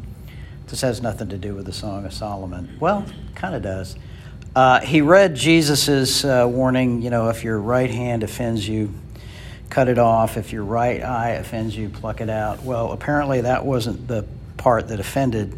this 0.67 0.81
has 0.81 1.01
nothing 1.01 1.29
to 1.29 1.37
do 1.37 1.55
with 1.55 1.65
the 1.65 1.73
Song 1.73 2.05
of 2.05 2.13
Solomon. 2.13 2.77
Well, 2.79 3.05
kind 3.33 3.55
of 3.55 3.63
does. 3.63 3.95
Uh, 4.55 4.81
he 4.81 5.01
read 5.01 5.35
Jesus' 5.35 6.23
uh, 6.23 6.45
warning, 6.47 7.01
you 7.01 7.09
know, 7.09 7.29
if 7.29 7.43
your 7.43 7.57
right 7.57 7.89
hand 7.89 8.21
offends 8.21 8.67
you, 8.67 8.93
cut 9.71 9.87
it 9.87 9.97
off. 9.97 10.37
If 10.37 10.53
your 10.53 10.65
right 10.65 11.01
eye 11.01 11.29
offends 11.31 11.75
you, 11.75 11.89
pluck 11.89 12.21
it 12.21 12.29
out. 12.29 12.61
Well, 12.61 12.91
apparently 12.91 13.41
that 13.41 13.65
wasn't 13.65 14.07
the 14.07 14.27
part 14.57 14.89
that 14.89 14.99
offended 14.99 15.57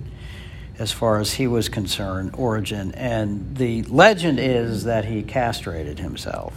as 0.84 0.92
far 0.92 1.22
as 1.22 1.32
he 1.32 1.48
was 1.48 1.70
concerned, 1.70 2.32
Origen. 2.38 2.92
And 2.92 3.56
the 3.56 3.84
legend 3.84 4.38
is 4.38 4.84
that 4.84 5.06
he 5.06 5.24
castrated 5.24 5.98
himself 5.98 6.54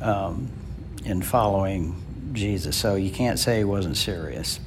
um, 0.00 0.48
in 1.04 1.20
following 1.20 1.94
Jesus. 2.32 2.74
So 2.74 2.94
you 2.94 3.10
can't 3.10 3.38
say 3.38 3.58
he 3.58 3.64
wasn't 3.64 3.98
serious. 3.98 4.60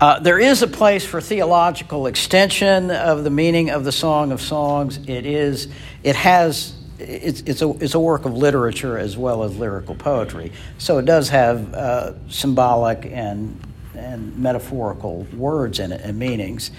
Uh, 0.00 0.18
there 0.20 0.38
is 0.38 0.62
a 0.62 0.66
place 0.66 1.04
for 1.04 1.20
theological 1.20 2.06
extension 2.06 2.90
of 2.90 3.22
the 3.22 3.30
meaning 3.30 3.68
of 3.68 3.84
the 3.84 3.92
Song 3.92 4.32
of 4.32 4.40
Songs. 4.40 4.98
It 5.06 5.26
is, 5.26 5.68
it 6.02 6.16
has, 6.16 6.72
it's, 6.98 7.42
it's, 7.42 7.60
a, 7.60 7.70
it's 7.84 7.94
a 7.94 8.00
work 8.00 8.24
of 8.24 8.34
literature 8.34 8.96
as 8.96 9.14
well 9.14 9.44
as 9.44 9.54
lyrical 9.58 9.94
poetry. 9.94 10.52
So 10.78 10.96
it 10.96 11.04
does 11.04 11.28
have 11.28 11.74
uh, 11.74 12.28
symbolic 12.30 13.04
and 13.04 13.60
and 13.94 14.38
metaphorical 14.38 15.26
words 15.34 15.78
in 15.78 15.92
it 15.92 16.00
and 16.02 16.18
meanings. 16.18 16.70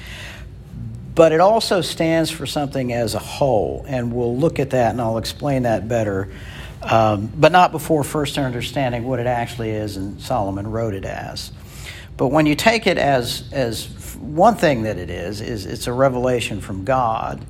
But 1.16 1.32
it 1.32 1.40
also 1.40 1.82
stands 1.82 2.32
for 2.32 2.46
something 2.46 2.92
as 2.92 3.14
a 3.14 3.20
whole, 3.20 3.86
and 3.88 4.12
we'll 4.14 4.36
look 4.36 4.60
at 4.60 4.72
that 4.72 4.92
and 4.92 5.02
I'll 5.02 5.20
explain 5.20 5.64
that 5.64 5.88
better, 5.88 6.30
um, 6.82 7.32
but 7.36 7.52
not 7.52 7.72
before 7.72 8.04
first 8.04 8.38
understanding 8.38 9.04
what 9.04 9.20
it 9.20 9.28
actually 9.28 9.70
is 9.70 9.96
and 9.96 10.20
Solomon 10.20 10.72
wrote 10.72 10.96
it 10.96 11.06
as. 11.06 11.52
But 12.18 12.28
when 12.28 12.46
you 12.46 12.56
take 12.56 12.88
it 12.88 12.98
as, 12.98 13.52
as 13.52 14.16
one 14.16 14.56
thing 14.56 14.84
that 14.84 14.98
it 14.98 15.10
is, 15.10 15.42
is 15.42 15.66
it's 15.66 15.88
a 15.88 15.94
revelation 15.94 16.62
from 16.62 16.84
God, 16.84 17.46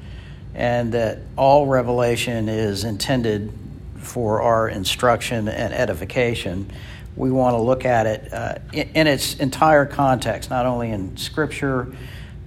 and 0.56 0.93
that 0.93 1.19
all 1.38 1.67
revelation 1.67 2.49
is 2.49 2.84
intended 2.84 3.52
for 3.97 4.41
our 4.41 4.69
instruction 4.69 5.47
and 5.47 5.73
edification 5.73 6.71
we 7.15 7.32
want 7.32 7.56
to 7.56 7.62
look 7.62 7.86
at 7.86 8.06
it 8.06 8.34
uh, 8.34 8.56
in, 8.71 8.89
in, 8.95 9.08
its 9.08 9.36
entire 9.36 9.86
context, 9.86 10.49
not 10.49 10.65
only 10.65 10.91
in 10.91 11.15
Scripture, 11.17 11.93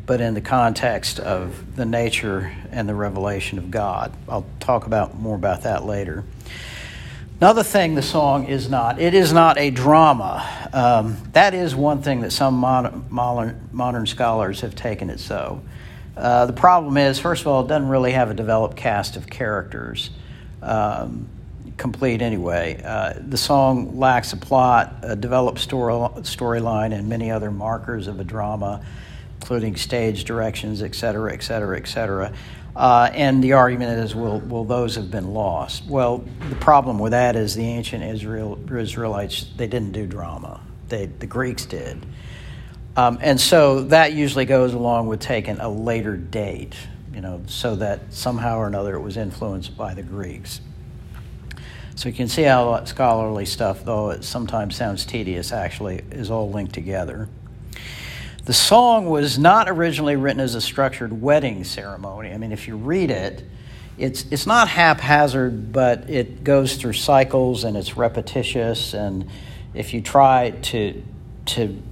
but 0.07 0.21
in 0.21 0.35
the 0.35 0.41
context 0.41 1.19
of 1.19 1.77
the 1.77 1.85
nature 1.85 2.53
and 2.71 2.89
the 2.89 2.95
revelation 2.95 3.59
of 3.59 3.71
God. 3.71 4.13
I'll 4.29 4.47
talk 4.61 4.87
about 4.87 5.19
more 5.19 5.37
about 5.37 5.63
that 5.63 5.85
later. 5.85 6.25
Another 7.39 7.63
thing 7.63 7.95
the 7.95 8.03
song 8.03 8.47
is 8.47 8.71
not, 8.71 8.99
it 8.99 9.13
is 9.13 9.33
not 9.33 9.59
a 9.59 9.71
drama. 9.71 10.69
Um, 10.73 11.19
that 11.33 11.53
is 11.53 11.75
one 11.75 12.01
thing 12.01 12.23
that 12.23 12.33
some 12.33 12.55
modern, 12.55 13.05
modern, 13.11 13.69
modern 13.73 14.07
scholars 14.07 14.63
have 14.63 14.75
taken 14.75 15.11
it 15.11 15.21
so. 15.21 15.61
Uh, 16.17 16.47
the 16.47 16.55
problem 16.55 16.97
is, 16.97 17.19
first 17.19 17.43
of 17.43 17.49
all, 17.49 17.63
it 17.63 17.69
doesn't 17.69 17.89
really 17.89 18.13
have 18.13 18.31
a 18.31 18.35
developed 18.35 18.77
cast 18.77 19.17
of 19.17 19.27
characters. 19.27 20.11
Um, 20.63 21.29
complete 21.77 22.23
anyway. 22.23 22.81
Uh, 22.85 23.15
the 23.29 23.37
song 23.37 23.99
lacks 23.99 24.33
a 24.33 24.37
plot, 24.37 24.97
a 25.03 25.17
developed 25.17 25.59
story, 25.59 25.93
storyline, 26.23 26.95
and 26.95 27.09
many 27.09 27.31
other 27.31 27.51
markers 27.51 28.07
of 28.07 28.19
a 28.21 28.25
drama, 28.25 28.85
including 29.41 29.77
stage 29.77 30.25
directions, 30.25 30.83
et 30.83 30.95
cetera, 30.95 31.33
et 31.33 31.43
cetera, 31.43 31.77
et 31.77 31.87
cetera. 31.87 32.33
Uh, 32.75 33.11
and 33.15 33.43
the 33.43 33.53
argument 33.53 33.99
is, 34.01 34.15
will, 34.15 34.41
will 34.41 34.65
those 34.65 34.97
have 34.97 35.11
been 35.11 35.33
lost? 35.33 35.85
Well, 35.87 36.25
the 36.51 36.57
problem 36.57 36.99
with 36.99 37.13
that 37.13 37.35
is 37.35 37.55
the 37.55 37.65
ancient 37.65 38.05
Israel, 38.05 38.59
Israelites, 38.71 39.47
they 39.57 39.67
didn't 39.67 39.93
do 39.93 40.07
drama. 40.07 40.61
They, 40.89 41.07
the 41.07 41.27
Greeks 41.27 41.65
did. 41.65 42.05
Um, 42.97 43.19
and 43.21 43.41
so 43.41 43.83
that 43.85 44.13
usually 44.13 44.45
goes 44.45 44.75
along 44.75 45.07
with 45.07 45.21
taking 45.21 45.59
a 45.59 45.69
later 45.69 46.17
date, 46.17 46.75
you 47.15 47.21
know, 47.21 47.43
so 47.47 47.77
that 47.77 48.13
somehow 48.13 48.59
or 48.59 48.67
another 48.67 48.95
it 48.95 49.01
was 49.01 49.17
influenced 49.17 49.77
by 49.77 49.95
the 49.95 50.03
Greeks. 50.03 50.61
So 51.97 52.11
you 52.11 52.15
can 52.15 52.29
see 52.29 52.43
how 52.43 52.73
that 52.73 52.89
scholarly 52.89 53.47
stuff, 53.47 53.83
though 53.83 54.11
it 54.11 54.23
sometimes 54.23 54.77
sounds 54.77 55.07
tedious, 55.07 55.51
actually 55.51 56.03
is 56.11 56.31
all 56.31 56.51
linked 56.51 56.75
together. 56.75 57.27
The 58.45 58.53
song 58.53 59.07
was 59.07 59.39
not 59.39 59.67
originally 59.71 60.15
written 60.15 60.41
as 60.41 60.55
a 60.55 60.61
structured 60.61 61.23
wedding 61.23 61.65
ceremony. 61.65 62.33
I 62.33 62.37
mean, 62.37 62.53
if 62.53 62.69
you 62.69 62.77
read 62.77 63.11
it, 63.11 63.43
it's, 63.97 64.27
it's 64.31 64.47
not 64.47 64.69
haphazard, 64.69 65.73
but 65.73 66.11
it 66.11 66.45
goes 66.45 66.77
through 66.77 66.93
cycles 66.93 67.65
and 67.65 67.79
it's 67.79 67.97
repetitious. 67.97 68.93
And 68.93 69.27
if 69.73 69.95
you 69.95 70.03
try 70.03 70.51
to, 70.51 71.03
to 71.47 71.83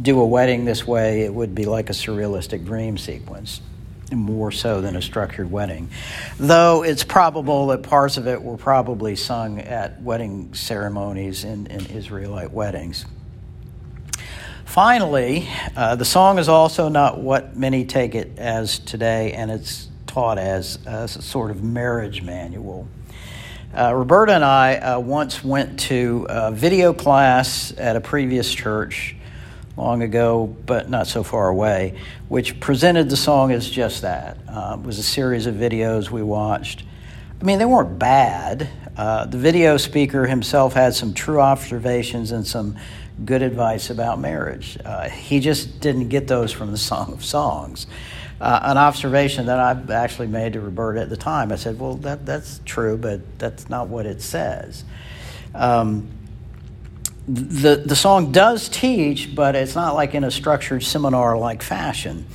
do 0.00 0.18
a 0.18 0.26
wedding 0.26 0.64
this 0.64 0.86
way, 0.86 1.22
it 1.22 1.34
would 1.34 1.54
be 1.54 1.66
like 1.66 1.90
a 1.90 1.92
surrealistic 1.92 2.64
dream 2.64 2.96
sequence 2.96 3.60
more 4.18 4.50
so 4.50 4.80
than 4.80 4.96
a 4.96 5.02
structured 5.02 5.50
wedding. 5.50 5.88
Though 6.38 6.82
it's 6.82 7.04
probable 7.04 7.68
that 7.68 7.82
parts 7.82 8.16
of 8.16 8.26
it 8.26 8.42
were 8.42 8.56
probably 8.56 9.16
sung 9.16 9.58
at 9.60 10.00
wedding 10.02 10.54
ceremonies 10.54 11.44
in, 11.44 11.66
in 11.66 11.86
Israelite 11.86 12.52
weddings. 12.52 13.06
Finally, 14.64 15.48
uh, 15.76 15.96
the 15.96 16.04
song 16.04 16.38
is 16.38 16.48
also 16.48 16.88
not 16.88 17.20
what 17.20 17.56
many 17.56 17.84
take 17.84 18.14
it 18.14 18.38
as 18.38 18.78
today, 18.78 19.32
and 19.32 19.50
it's 19.50 19.88
taught 20.06 20.38
as, 20.38 20.78
as 20.86 21.16
a 21.16 21.22
sort 21.22 21.50
of 21.50 21.62
marriage 21.62 22.22
manual. 22.22 22.88
Uh, 23.76 23.94
Roberta 23.94 24.34
and 24.34 24.44
I 24.44 24.76
uh, 24.76 24.98
once 24.98 25.42
went 25.42 25.80
to 25.80 26.26
a 26.28 26.52
video 26.52 26.92
class 26.92 27.72
at 27.78 27.96
a 27.96 28.00
previous 28.00 28.52
church 28.52 29.16
long 29.76 30.02
ago, 30.02 30.46
but 30.66 30.90
not 30.90 31.06
so 31.06 31.22
far 31.22 31.48
away, 31.48 31.98
which 32.28 32.60
presented 32.60 33.08
the 33.08 33.16
song 33.16 33.52
as 33.52 33.68
just 33.68 34.02
that. 34.02 34.36
Uh, 34.48 34.76
it 34.78 34.86
was 34.86 34.98
a 34.98 35.02
series 35.02 35.46
of 35.46 35.54
videos 35.54 36.10
we 36.10 36.22
watched. 36.22 36.84
I 37.40 37.44
mean, 37.44 37.58
they 37.58 37.64
weren't 37.64 37.98
bad. 37.98 38.68
Uh, 38.96 39.24
the 39.26 39.38
video 39.38 39.76
speaker 39.78 40.26
himself 40.26 40.74
had 40.74 40.94
some 40.94 41.14
true 41.14 41.40
observations 41.40 42.30
and 42.32 42.46
some 42.46 42.76
good 43.24 43.42
advice 43.42 43.90
about 43.90 44.20
marriage. 44.20 44.78
Uh, 44.84 45.08
he 45.08 45.40
just 45.40 45.80
didn't 45.80 46.08
get 46.08 46.28
those 46.28 46.52
from 46.52 46.70
the 46.70 46.78
Song 46.78 47.12
of 47.12 47.24
Songs. 47.24 47.86
uh, 48.42 48.58
an 48.64 48.76
observation 48.76 49.46
that 49.46 49.60
I've 49.60 49.88
actually 49.90 50.26
made 50.26 50.54
to 50.54 50.60
Roberta 50.60 51.00
at 51.00 51.08
the 51.08 51.16
time. 51.16 51.52
I 51.52 51.56
said, 51.56 51.78
"Well, 51.78 51.94
that 51.98 52.26
that's 52.26 52.60
true, 52.64 52.96
but 52.96 53.20
that's 53.38 53.70
not 53.70 53.86
what 53.88 54.04
it 54.04 54.20
says." 54.20 54.84
Um, 55.54 56.08
the 57.26 57.76
the 57.76 57.96
song 57.96 58.32
does 58.32 58.68
teach, 58.68 59.34
but 59.34 59.54
it's 59.54 59.74
not 59.74 59.94
like 59.94 60.14
in 60.14 60.24
a 60.24 60.30
structured 60.30 60.82
seminar 60.82 61.36
like 61.36 61.62
fashion. 61.62 62.26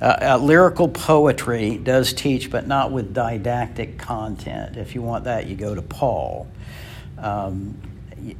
Uh, 0.00 0.16
uh, 0.22 0.38
lyrical 0.38 0.88
poetry 0.88 1.76
does 1.76 2.14
teach, 2.14 2.50
but 2.50 2.66
not 2.66 2.90
with 2.90 3.12
didactic 3.12 3.98
content. 3.98 4.78
If 4.78 4.94
you 4.94 5.02
want 5.02 5.24
that, 5.24 5.46
you 5.46 5.56
go 5.56 5.74
to 5.74 5.82
Paul. 5.82 6.48
Um, 7.18 7.76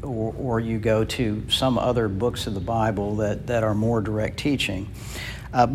or, 0.03 0.35
or, 0.39 0.61
you 0.61 0.79
go 0.79 1.05
to 1.05 1.43
some 1.49 1.79
other 1.79 2.09
books 2.09 2.47
of 2.47 2.55
the 2.55 2.61
Bible 2.61 3.17
that, 3.17 3.47
that 3.47 3.63
are 3.63 3.75
more 3.75 4.01
direct 4.01 4.39
teaching. 4.39 4.89
Uh, 5.53 5.69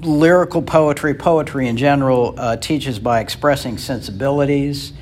lyrical 0.00 0.62
poetry, 0.62 1.14
poetry 1.14 1.68
in 1.68 1.76
general, 1.76 2.34
uh, 2.36 2.56
teaches 2.56 2.98
by 2.98 3.20
expressing 3.20 3.78
sensibilities 3.78 4.92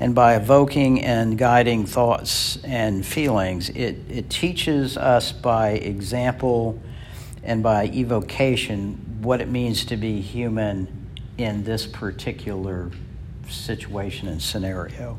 and 0.00 0.14
by 0.14 0.34
evoking 0.34 1.02
and 1.02 1.36
guiding 1.36 1.84
thoughts 1.84 2.58
and 2.64 3.04
feelings. 3.04 3.68
It, 3.68 3.98
it 4.08 4.30
teaches 4.30 4.96
us 4.96 5.30
by 5.30 5.72
example 5.72 6.80
and 7.44 7.62
by 7.62 7.86
evocation 7.88 9.18
what 9.20 9.42
it 9.42 9.48
means 9.48 9.84
to 9.84 9.96
be 9.98 10.22
human 10.22 11.10
in 11.36 11.64
this 11.64 11.86
particular 11.86 12.90
situation 13.48 14.28
and 14.28 14.40
scenario. 14.40 15.18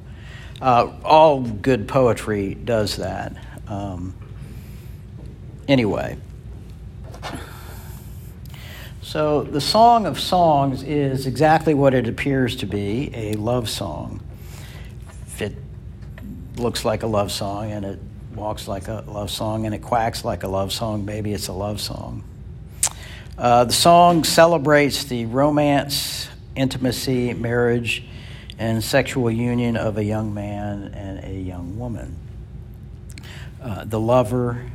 Uh, 0.60 0.91
all 1.04 1.41
good 1.41 1.88
poetry 1.88 2.56
does 2.56 2.98
that. 2.98 3.36
Um, 3.67 4.15
anyway. 5.67 6.17
So, 9.04 9.44
the 9.44 9.60
Song 9.60 10.06
of 10.06 10.20
Songs 10.20 10.84
is 10.84 11.28
exactly 11.28 11.74
what 11.74 11.94
it 11.94 12.08
appears 12.08 12.56
to 12.58 12.65
be 12.65 13.12
a 13.13 13.34
love 13.34 13.70
song. 13.70 14.21
Looks 16.58 16.86
like 16.86 17.04
a 17.04 17.08
love 17.08 17.32
song 17.32 17.72
and 17.72 17.86
it 17.86 18.00
walks 18.36 18.68
like 18.68 18.88
a 18.88 19.04
love 19.08 19.32
song 19.32 19.66
and 19.66 19.76
it 19.76 19.82
quacks 19.82 20.26
like 20.26 20.44
a 20.44 20.48
love 20.48 20.72
song, 20.72 21.06
maybe 21.06 21.34
it's 21.34 21.48
a 21.48 21.54
love 21.54 21.80
song. 21.80 22.24
Uh, 23.38 23.64
the 23.64 23.74
song 23.74 24.24
celebrates 24.24 25.06
the 25.06 25.26
romance, 25.26 26.28
intimacy, 26.56 27.34
marriage, 27.34 28.04
and 28.60 28.84
sexual 28.84 29.32
union 29.32 29.76
of 29.76 29.98
a 29.98 30.04
young 30.04 30.34
man 30.34 30.92
and 30.94 31.24
a 31.24 31.34
young 31.34 31.80
woman, 31.80 32.16
uh, 33.62 33.84
the 33.86 34.00
lover 34.00 34.70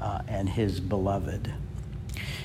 uh, 0.00 0.22
and 0.28 0.48
his 0.48 0.80
beloved. 0.80 1.52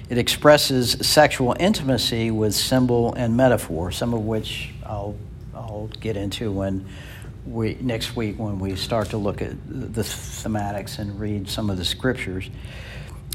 It 0.10 0.18
expresses 0.18 0.92
sexual 1.08 1.56
intimacy 1.60 2.30
with 2.32 2.54
symbol 2.54 3.14
and 3.14 3.38
metaphor, 3.38 3.92
some 3.92 4.14
of 4.14 4.26
which 4.26 4.72
I'll, 4.86 5.16
I'll 5.54 5.90
get 6.00 6.18
into 6.18 6.52
when 6.52 6.86
we, 7.46 7.78
next 7.80 8.16
week 8.16 8.38
when 8.40 8.60
we 8.60 8.76
start 8.76 9.10
to 9.10 9.18
look 9.18 9.42
at 9.42 9.56
the 9.68 10.02
thematics 10.02 11.00
and 11.00 11.20
read 11.20 11.50
some 11.50 11.70
of 11.70 11.78
the 11.78 11.86
scriptures. 11.86 12.50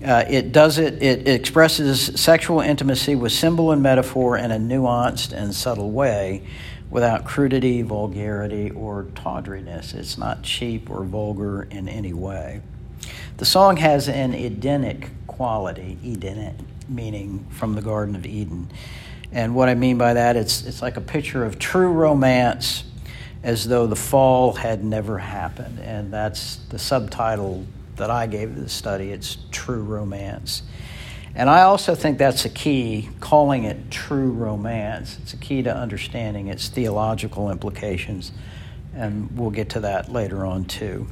Uh, 0.05 0.25
it 0.29 0.53
does 0.53 0.79
it, 0.79 1.03
it 1.03 1.29
expresses 1.29 2.21
sexual 2.21 2.61
intimacy 2.61 3.15
with 3.15 3.33
symbol 3.33 3.71
and 3.71 3.83
metaphor 3.83 4.37
in 4.37 4.51
a 4.51 4.59
nuanced 4.59 5.33
and 5.33 5.55
subtle 5.55 5.91
way 5.91 6.43
without 6.89 7.25
crudity, 7.25 7.83
vulgarity, 7.83 8.71
or 8.71 9.05
tawdriness. 9.15 9.95
It's 9.95 10.19
not 10.19 10.43
cheap 10.43 10.91
or 10.91 11.05
vulgar 11.05 11.63
in 11.71 11.89
any 11.89 12.13
way. 12.13 12.63
The 13.37 13.45
song 13.45 13.77
has 13.77 14.09
an 14.09 14.35
Edenic 14.35 15.11
quality, 15.27 15.99
Edenic, 16.05 16.57
meaning 16.89 17.47
from 17.51 17.75
the 17.75 17.83
Garden 17.83 18.17
of 18.17 18.27
Eden. 18.27 18.71
And 19.33 19.55
what 19.55 19.69
I 19.69 19.75
mean 19.75 19.97
by 19.97 20.15
that, 20.15 20.37
it's, 20.37 20.65
it's 20.65 20.83
like 20.83 20.97
a 20.97 21.01
picture 21.01 21.45
of 21.45 21.59
true 21.59 21.93
romance 21.93 22.85
as 23.43 23.67
though 23.67 23.87
the 23.87 23.97
fall 23.97 24.53
had 24.53 24.85
never 24.85 25.19
happened. 25.19 25.79
And 25.81 26.13
that's 26.13 26.57
the 26.69 26.79
subtitle 26.79 27.67
that 27.97 28.11
I 28.11 28.27
gave 28.27 28.57
the 28.57 28.69
study. 28.69 29.11
It's 29.11 29.39
True 29.51 29.83
Romance. 29.83 30.63
And 31.35 31.49
I 31.49 31.63
also 31.63 31.95
think 31.95 32.19
that's 32.19 32.45
a 32.45 32.49
key, 32.49 33.09
calling 33.21 33.65
it 33.65 33.91
true 33.91 34.33
romance. 34.33 35.17
It's 35.23 35.33
a 35.33 35.37
key 35.37 35.63
to 35.63 35.75
understanding 35.75 36.49
its 36.49 36.69
theological 36.69 37.51
implications. 37.51 38.33
And 38.95 39.39
we'll 39.39 39.51
get 39.51 39.71
to 39.71 39.81
that 39.81 40.11
later 40.13 40.45
on, 40.45 40.65
too. 40.65 41.07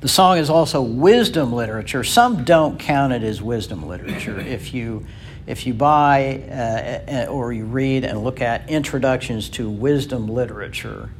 The 0.00 0.08
song 0.08 0.38
is 0.38 0.48
also 0.48 0.80
wisdom 0.80 1.52
literature. 1.52 2.04
Some 2.04 2.44
don't 2.44 2.78
count 2.78 3.12
it 3.12 3.22
as 3.22 3.42
wisdom 3.42 3.86
literature. 3.86 4.38
If 4.38 4.72
you 4.72 5.04
if 5.50 5.66
you 5.66 5.74
buy 5.74 7.02
uh, 7.08 7.26
or 7.26 7.52
you 7.52 7.64
read 7.64 8.04
and 8.04 8.22
look 8.22 8.40
at 8.40 8.70
introductions 8.70 9.48
to 9.50 9.68
wisdom 9.68 10.28
literature, 10.28 11.10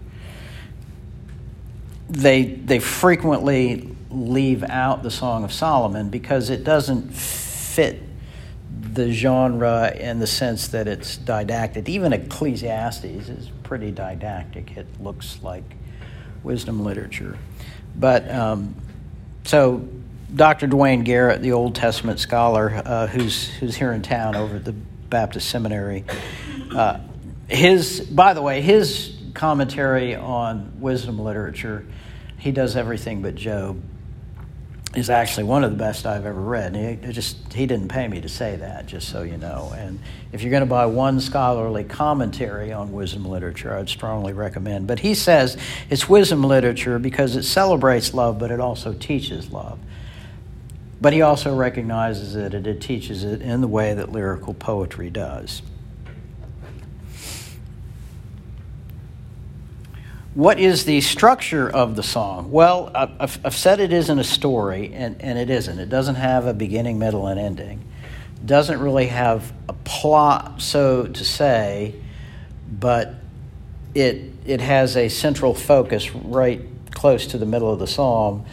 they 2.08 2.44
they 2.44 2.78
frequently 2.78 3.88
leave 4.08 4.62
out 4.62 5.02
the 5.02 5.10
Song 5.10 5.42
of 5.42 5.52
Solomon 5.52 6.10
because 6.10 6.48
it 6.48 6.62
doesn't 6.62 7.12
fit 7.12 8.00
the 8.94 9.10
genre 9.10 9.90
in 9.96 10.20
the 10.20 10.28
sense 10.28 10.68
that 10.68 10.86
it's 10.86 11.16
didactic. 11.16 11.88
Even 11.88 12.12
Ecclesiastes 12.12 13.04
is 13.04 13.50
pretty 13.64 13.90
didactic. 13.90 14.76
It 14.76 14.86
looks 15.00 15.40
like 15.42 15.64
wisdom 16.44 16.84
literature. 16.84 17.36
But 17.96 18.30
um, 18.30 18.76
so 19.44 19.88
Dr. 20.34 20.66
Duane 20.66 21.02
Garrett, 21.02 21.42
the 21.42 21.52
Old 21.52 21.74
Testament 21.74 22.20
scholar 22.20 22.70
uh, 22.84 23.06
who's 23.06 23.48
who's 23.54 23.76
here 23.76 23.92
in 23.92 24.02
town 24.02 24.36
over 24.36 24.56
at 24.56 24.64
the 24.64 24.72
Baptist 24.72 25.48
Seminary, 25.48 26.04
uh, 26.74 27.00
his 27.48 28.00
by 28.00 28.34
the 28.34 28.42
way 28.42 28.60
his 28.60 29.16
commentary 29.34 30.14
on 30.14 30.80
wisdom 30.80 31.18
literature, 31.18 31.86
he 32.38 32.52
does 32.52 32.76
everything 32.76 33.22
but 33.22 33.34
Job 33.34 33.82
is 34.94 35.08
actually 35.08 35.44
one 35.44 35.62
of 35.62 35.70
the 35.70 35.76
best 35.76 36.04
I've 36.04 36.26
ever 36.26 36.40
read. 36.40 36.74
And 36.74 37.04
he 37.04 37.12
just 37.12 37.52
he 37.52 37.66
didn't 37.66 37.88
pay 37.88 38.08
me 38.08 38.20
to 38.20 38.28
say 38.28 38.56
that, 38.56 38.86
just 38.86 39.08
so 39.08 39.22
you 39.22 39.36
know. 39.36 39.72
And 39.76 40.00
if 40.32 40.42
you're 40.42 40.50
going 40.50 40.62
to 40.62 40.66
buy 40.66 40.86
one 40.86 41.20
scholarly 41.20 41.84
commentary 41.84 42.72
on 42.72 42.92
wisdom 42.92 43.24
literature, 43.24 43.76
I'd 43.76 43.88
strongly 43.88 44.32
recommend. 44.32 44.86
But 44.86 45.00
he 45.00 45.14
says 45.14 45.56
it's 45.88 46.08
wisdom 46.08 46.42
literature 46.42 46.98
because 46.98 47.36
it 47.36 47.44
celebrates 47.44 48.14
love, 48.14 48.38
but 48.38 48.50
it 48.50 48.60
also 48.60 48.92
teaches 48.92 49.52
love. 49.52 49.78
But 51.00 51.12
he 51.12 51.22
also 51.22 51.54
recognizes 51.54 52.36
it 52.36 52.52
and 52.52 52.66
it 52.66 52.80
teaches 52.80 53.24
it 53.24 53.40
in 53.40 53.60
the 53.60 53.68
way 53.68 53.94
that 53.94 54.12
lyrical 54.12 54.52
poetry 54.52 55.10
does. 55.10 55.62
What 60.34 60.60
is 60.60 60.84
the 60.84 61.00
structure 61.00 61.68
of 61.68 61.96
the 61.96 62.04
song? 62.04 62.52
Well, 62.52 62.92
I've, 62.94 63.44
I've, 63.44 63.54
said 63.56 63.80
it 63.80 63.92
isn't 63.92 64.16
a 64.16 64.24
story, 64.24 64.92
and, 64.94 65.20
and 65.20 65.36
it 65.36 65.50
isn't. 65.50 65.76
It 65.80 65.88
doesn't 65.88 66.14
have 66.14 66.46
a 66.46 66.54
beginning, 66.54 67.00
middle, 67.00 67.26
and 67.26 67.40
ending. 67.40 67.84
It 68.36 68.46
doesn't 68.46 68.78
really 68.78 69.06
have 69.06 69.52
a 69.68 69.72
plot, 69.72 70.62
so 70.62 71.08
to 71.08 71.24
say, 71.24 71.96
but 72.70 73.16
it, 73.92 74.32
it 74.46 74.60
has 74.60 74.96
a 74.96 75.08
central 75.08 75.52
focus 75.52 76.14
right 76.14 76.60
close 76.92 77.26
to 77.28 77.38
the 77.38 77.46
middle 77.46 77.72
of 77.72 77.80
the 77.80 77.88
psalm. 77.88 78.46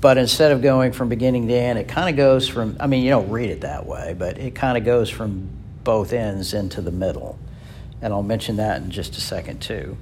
But 0.00 0.16
instead 0.16 0.52
of 0.52 0.62
going 0.62 0.92
from 0.92 1.08
beginning 1.08 1.48
to 1.48 1.54
end, 1.54 1.78
it 1.78 1.88
kind 1.88 2.08
of 2.08 2.16
goes 2.16 2.48
from, 2.48 2.76
I 2.78 2.86
mean, 2.86 3.02
you 3.02 3.10
don't 3.10 3.30
read 3.30 3.50
it 3.50 3.62
that 3.62 3.86
way, 3.86 4.14
but 4.16 4.38
it 4.38 4.54
kind 4.54 4.78
of 4.78 4.84
goes 4.84 5.10
from 5.10 5.48
both 5.82 6.12
ends 6.12 6.54
into 6.54 6.80
the 6.80 6.92
middle. 6.92 7.38
And 8.00 8.12
I'll 8.12 8.22
mention 8.22 8.56
that 8.56 8.80
in 8.80 8.90
just 8.90 9.16
a 9.16 9.20
second, 9.20 9.60
too. 9.60 9.96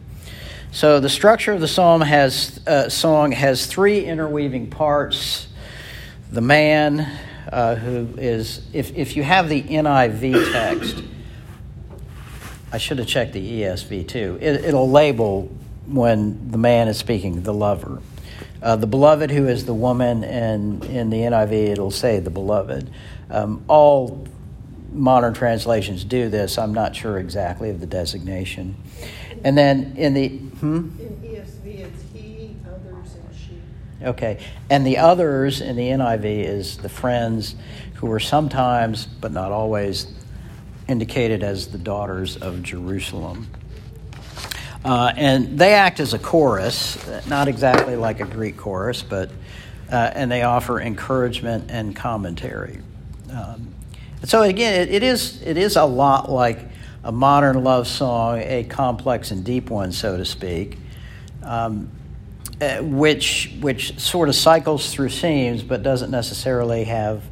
So 0.70 1.00
the 1.00 1.08
structure 1.08 1.52
of 1.52 1.60
the 1.60 1.68
psalm 1.68 2.02
has 2.02 2.60
uh, 2.66 2.90
song 2.90 3.32
has 3.32 3.64
three 3.64 4.04
interweaving 4.04 4.68
parts. 4.68 5.48
The 6.30 6.42
man 6.42 7.18
uh, 7.50 7.76
who 7.76 8.08
is 8.18 8.60
if 8.72 8.94
if 8.94 9.16
you 9.16 9.22
have 9.22 9.48
the 9.48 9.62
NIV 9.62 10.52
text, 10.52 11.02
I 12.72 12.78
should 12.78 12.98
have 12.98 13.06
checked 13.06 13.32
the 13.32 13.62
ESV 13.62 14.08
too. 14.08 14.38
It, 14.40 14.74
will 14.74 14.90
label 14.90 15.50
when 15.86 16.50
the 16.50 16.58
man 16.58 16.88
is 16.88 16.98
speaking, 16.98 17.42
the 17.42 17.54
lover. 17.54 18.02
Uh, 18.66 18.74
the 18.74 18.86
beloved, 18.88 19.30
who 19.30 19.46
is 19.46 19.64
the 19.64 19.72
woman, 19.72 20.24
and 20.24 20.84
in 20.86 21.08
the 21.08 21.18
NIV 21.18 21.52
it'll 21.68 21.92
say 21.92 22.18
the 22.18 22.30
beloved. 22.30 22.90
Um, 23.30 23.64
all 23.68 24.26
modern 24.90 25.34
translations 25.34 26.02
do 26.02 26.28
this. 26.28 26.58
I'm 26.58 26.74
not 26.74 26.96
sure 26.96 27.16
exactly 27.20 27.70
of 27.70 27.78
the 27.78 27.86
designation. 27.86 28.74
And 29.44 29.56
then 29.56 29.94
in 29.96 30.14
the 30.14 30.30
hmm? 30.30 30.88
in 30.98 31.16
ESV 31.22 31.78
it's 31.78 32.02
he, 32.12 32.56
others, 32.66 33.14
and 33.14 33.36
she. 33.36 34.04
Okay, 34.04 34.40
and 34.68 34.84
the 34.84 34.98
others 34.98 35.60
in 35.60 35.76
the 35.76 35.86
NIV 35.90 36.24
is 36.24 36.78
the 36.78 36.88
friends 36.88 37.54
who 37.94 38.10
are 38.10 38.18
sometimes, 38.18 39.06
but 39.06 39.30
not 39.30 39.52
always, 39.52 40.12
indicated 40.88 41.44
as 41.44 41.68
the 41.68 41.78
daughters 41.78 42.36
of 42.36 42.64
Jerusalem. 42.64 43.46
Uh, 44.86 45.12
and 45.16 45.58
they 45.58 45.74
act 45.74 45.98
as 45.98 46.14
a 46.14 46.18
chorus, 46.18 46.96
not 47.26 47.48
exactly 47.48 47.96
like 47.96 48.20
a 48.20 48.24
Greek 48.24 48.56
chorus, 48.56 49.02
but 49.02 49.30
uh, 49.90 50.12
and 50.14 50.30
they 50.30 50.42
offer 50.42 50.80
encouragement 50.80 51.70
and 51.70 51.96
commentary. 51.96 52.78
Um, 53.32 53.74
So 54.22 54.42
again, 54.42 54.80
it, 54.82 54.94
it 54.94 55.02
is 55.02 55.42
it 55.42 55.56
is 55.56 55.76
a 55.76 55.84
lot 55.84 56.30
like 56.30 56.58
a 57.02 57.12
modern 57.12 57.64
love 57.64 57.86
song, 57.86 58.38
a 58.38 58.64
complex 58.64 59.30
and 59.30 59.44
deep 59.44 59.70
one, 59.70 59.92
so 59.92 60.16
to 60.16 60.24
speak, 60.24 60.78
um, 61.42 61.88
uh, 62.60 62.78
which 62.78 63.52
which 63.60 63.98
sort 63.98 64.28
of 64.28 64.34
cycles 64.34 64.92
through 64.92 65.10
themes, 65.10 65.62
but 65.62 65.82
doesn't 65.82 66.10
necessarily 66.10 66.84
have 66.84 67.22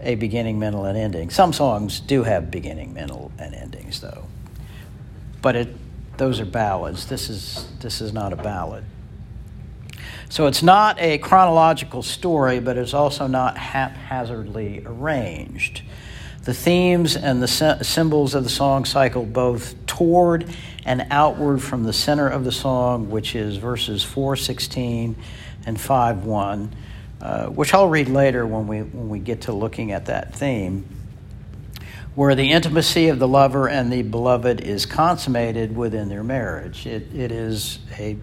a 0.00 0.16
beginning, 0.16 0.58
middle, 0.58 0.84
and 0.84 0.98
ending. 0.98 1.30
Some 1.30 1.52
songs 1.52 2.00
do 2.00 2.24
have 2.24 2.50
beginning, 2.50 2.92
middle, 2.92 3.32
and 3.38 3.54
endings, 3.54 4.00
though. 4.00 4.26
But 5.40 5.56
it 5.56 5.68
those 6.16 6.40
are 6.40 6.44
ballads. 6.44 7.06
This 7.06 7.28
is 7.28 7.66
this 7.80 8.00
is 8.00 8.12
not 8.12 8.32
a 8.32 8.36
ballad. 8.36 8.84
So 10.28 10.46
it's 10.46 10.62
not 10.62 10.98
a 11.00 11.18
chronological 11.18 12.02
story, 12.02 12.58
but 12.58 12.76
it's 12.76 12.94
also 12.94 13.26
not 13.26 13.56
haphazardly 13.56 14.82
arranged. 14.84 15.82
The 16.42 16.54
themes 16.54 17.16
and 17.16 17.42
the 17.42 17.46
symbols 17.82 18.34
of 18.34 18.44
the 18.44 18.50
song 18.50 18.84
cycle 18.84 19.24
both 19.24 19.86
toward 19.86 20.46
and 20.84 21.06
outward 21.10 21.62
from 21.62 21.84
the 21.84 21.92
center 21.92 22.28
of 22.28 22.44
the 22.44 22.52
song, 22.52 23.10
which 23.10 23.34
is 23.34 23.56
verses 23.56 24.02
416 24.02 25.16
and 25.66 25.80
51, 25.80 26.74
uh, 27.20 27.46
which 27.46 27.72
I'll 27.72 27.88
read 27.88 28.08
later 28.08 28.46
when 28.46 28.66
we, 28.66 28.82
when 28.82 29.08
we 29.08 29.20
get 29.20 29.42
to 29.42 29.52
looking 29.52 29.92
at 29.92 30.06
that 30.06 30.34
theme, 30.34 30.84
where 32.14 32.34
the 32.34 32.52
intimacy 32.52 33.08
of 33.08 33.18
the 33.18 33.26
lover 33.26 33.68
and 33.68 33.92
the 33.92 34.02
beloved 34.02 34.60
is 34.60 34.86
consummated 34.86 35.76
within 35.76 36.08
their 36.08 36.22
marriage. 36.22 36.86
It, 36.86 37.12
it 37.14 37.32
is 37.32 37.80
a 37.98 38.16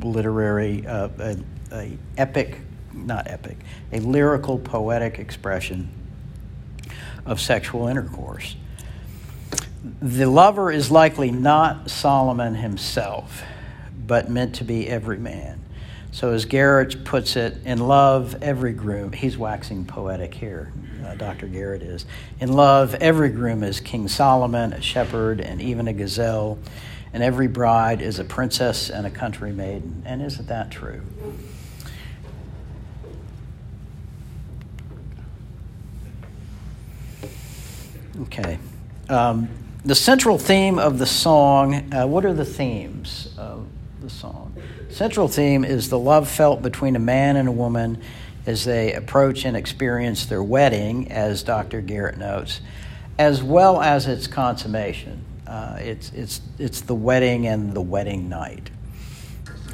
literary, 0.00 0.86
uh, 0.86 1.08
a, 1.18 1.36
a 1.72 1.98
epic, 2.16 2.60
not 2.92 3.26
epic, 3.28 3.58
a 3.92 4.00
lyrical, 4.00 4.58
poetic 4.58 5.18
expression 5.18 5.90
of 7.26 7.40
sexual 7.40 7.88
intercourse. 7.88 8.56
The 10.00 10.26
lover 10.26 10.70
is 10.70 10.90
likely 10.90 11.30
not 11.30 11.90
Solomon 11.90 12.54
himself, 12.54 13.42
but 14.06 14.30
meant 14.30 14.56
to 14.56 14.64
be 14.64 14.88
every 14.88 15.18
man. 15.18 15.60
So, 16.10 16.32
as 16.32 16.46
Garrett 16.46 17.04
puts 17.04 17.36
it, 17.36 17.58
in 17.64 17.78
love, 17.78 18.42
every 18.42 18.72
groom, 18.72 19.12
he's 19.12 19.36
waxing 19.36 19.84
poetic 19.84 20.34
here, 20.34 20.72
uh, 21.08 21.14
Dr. 21.14 21.46
Garrett 21.46 21.82
is. 21.82 22.04
In 22.40 22.52
love, 22.52 22.94
every 22.96 23.30
groom 23.30 23.62
is 23.62 23.80
King 23.80 24.08
Solomon, 24.08 24.72
a 24.72 24.80
shepherd, 24.80 25.40
and 25.40 25.60
even 25.60 25.88
a 25.88 25.92
gazelle, 25.92 26.58
and 27.12 27.22
every 27.22 27.48
bride 27.48 28.02
is 28.02 28.18
a 28.18 28.24
princess 28.24 28.90
and 28.90 29.06
a 29.06 29.10
country 29.10 29.52
maiden. 29.52 30.02
And 30.04 30.20
isn't 30.22 30.48
that 30.48 30.70
true? 30.70 31.02
Okay. 38.22 38.58
Um, 39.08 39.48
the 39.84 39.94
central 39.94 40.38
theme 40.38 40.78
of 40.78 40.98
the 40.98 41.06
song, 41.06 41.94
uh, 41.94 42.06
what 42.06 42.24
are 42.24 42.34
the 42.34 42.44
themes 42.44 43.32
of 43.38 43.66
the 44.02 44.10
song? 44.10 44.54
Central 44.90 45.28
theme 45.28 45.64
is 45.64 45.88
the 45.88 45.98
love 45.98 46.28
felt 46.28 46.60
between 46.60 46.96
a 46.96 46.98
man 46.98 47.36
and 47.36 47.48
a 47.48 47.52
woman 47.52 48.02
as 48.48 48.64
they 48.64 48.94
approach 48.94 49.44
and 49.44 49.54
experience 49.54 50.24
their 50.24 50.42
wedding, 50.42 51.12
as 51.12 51.42
Dr. 51.42 51.82
Garrett 51.82 52.16
notes, 52.16 52.62
as 53.18 53.42
well 53.42 53.82
as 53.82 54.06
its 54.06 54.26
consummation. 54.26 55.22
Uh, 55.46 55.76
it's, 55.80 56.10
it's, 56.12 56.40
it's 56.58 56.80
the 56.80 56.94
wedding 56.94 57.46
and 57.46 57.74
the 57.74 57.82
wedding 57.82 58.30
night 58.30 58.70